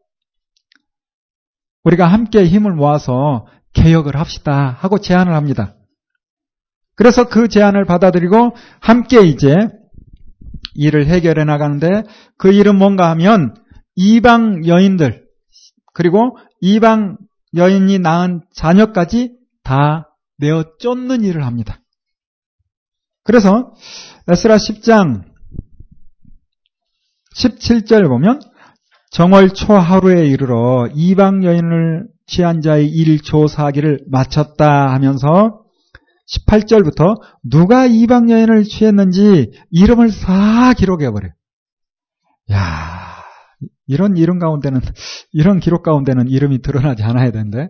우리가 1.85 2.07
함께 2.07 2.47
힘을 2.47 2.73
모아서 2.73 3.47
개혁을 3.75 4.17
합시다 4.17 4.77
하고 4.79 4.99
제안을 4.99 5.35
합니다. 5.35 5.77
그래서 6.95 7.29
그 7.29 7.49
제안을 7.49 7.85
받아들이고 7.85 8.57
함께 8.81 9.21
이제 9.21 9.55
일을 10.75 11.07
해결해 11.07 11.45
나가는데 11.45 12.05
그 12.39 12.53
일은 12.53 12.77
뭔가 12.77 13.11
하면 13.11 13.55
이방 13.95 14.67
여인들 14.67 15.27
그리고 15.93 16.39
이방 16.61 17.19
여인이 17.55 17.99
낳은 17.99 18.43
자녀까지 18.55 19.37
다 19.63 20.06
내어 20.39 20.65
쫓는 20.79 21.25
일을 21.25 21.45
합니다. 21.45 21.81
그래서 23.25 23.73
에스라 24.29 24.57
10장 24.57 25.25
17절 27.35 28.09
보면 28.09 28.41
정월 29.11 29.51
초 29.51 29.75
하루에 29.75 30.27
이르러 30.27 30.89
이방 30.95 31.45
여인을 31.45 32.09
취한 32.27 32.61
자의 32.61 32.89
일조사기를 32.89 34.07
마쳤다 34.11 34.93
하면서 34.93 35.63
18절부터 36.29 37.21
누가 37.45 37.87
이방 37.87 38.31
여인을 38.31 38.65
취했는지 38.65 39.53
이름을 39.71 40.11
다 40.11 40.73
기록해 40.73 41.11
버려요. 41.11 41.33
야 42.53 43.17
이런 43.87 44.17
이름 44.17 44.39
가운데는, 44.39 44.81
이런 45.33 45.61
기록 45.61 45.83
가운데는 45.83 46.29
이름이 46.29 46.61
드러나지 46.63 47.03
않아야 47.03 47.31
되는데, 47.31 47.69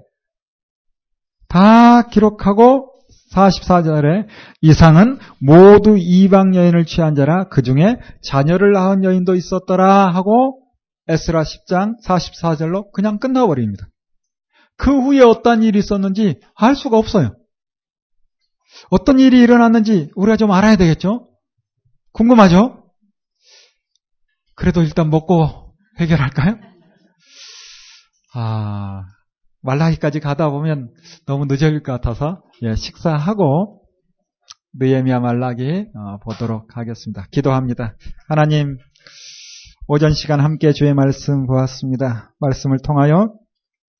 다 1.48 2.02
기록하고 2.08 2.92
44절에 3.32 4.26
이상은 4.62 5.18
모두 5.40 5.96
이방 5.98 6.54
여인을 6.54 6.86
취한 6.86 7.14
자라 7.14 7.48
그 7.48 7.62
중에 7.62 7.96
자녀를 8.22 8.72
낳은 8.72 9.04
여인도 9.04 9.34
있었더라 9.34 10.08
하고 10.08 10.62
에스라 11.08 11.42
10장 11.42 12.02
44절로 12.04 12.90
그냥 12.92 13.18
끝나버립니다. 13.18 13.86
그 14.76 14.90
후에 14.90 15.22
어떤 15.22 15.62
일이 15.62 15.78
있었는지 15.78 16.40
알 16.54 16.74
수가 16.74 16.98
없어요. 16.98 17.36
어떤 18.90 19.18
일이 19.18 19.40
일어났는지 19.40 20.10
우리가 20.16 20.36
좀 20.36 20.52
알아야 20.52 20.76
되겠죠? 20.76 21.28
궁금하죠? 22.12 22.90
그래도 24.54 24.82
일단 24.82 25.10
먹고 25.10 25.74
해결할까요? 25.98 26.58
아, 28.34 29.04
말라기까지 29.66 30.20
가다 30.20 30.48
보면 30.50 30.90
너무 31.26 31.44
늦어질 31.46 31.82
것 31.82 31.92
같아서 31.92 32.42
예, 32.62 32.74
식사하고 32.74 33.82
느에미아 34.78 35.20
말라기 35.20 35.86
어, 35.94 36.18
보도록 36.22 36.76
하겠습니다. 36.76 37.26
기도합니다. 37.30 37.94
하나님 38.28 38.76
오전 39.88 40.12
시간 40.14 40.40
함께 40.40 40.72
주의 40.72 40.92
말씀 40.94 41.46
보았습니다. 41.46 42.32
말씀을 42.40 42.78
통하여 42.82 43.32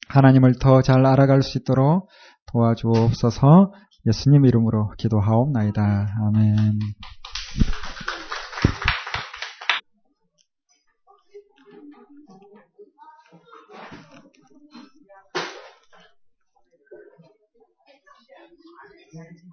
하나님을 0.08 0.54
더 0.60 0.82
잘 0.82 1.04
알아갈 1.06 1.42
수 1.42 1.58
있도록 1.58 2.08
도와주옵소서 2.52 3.72
예수님 4.06 4.44
이름으로 4.46 4.92
기도하옵나이다. 4.98 6.06
아멘. 6.26 6.56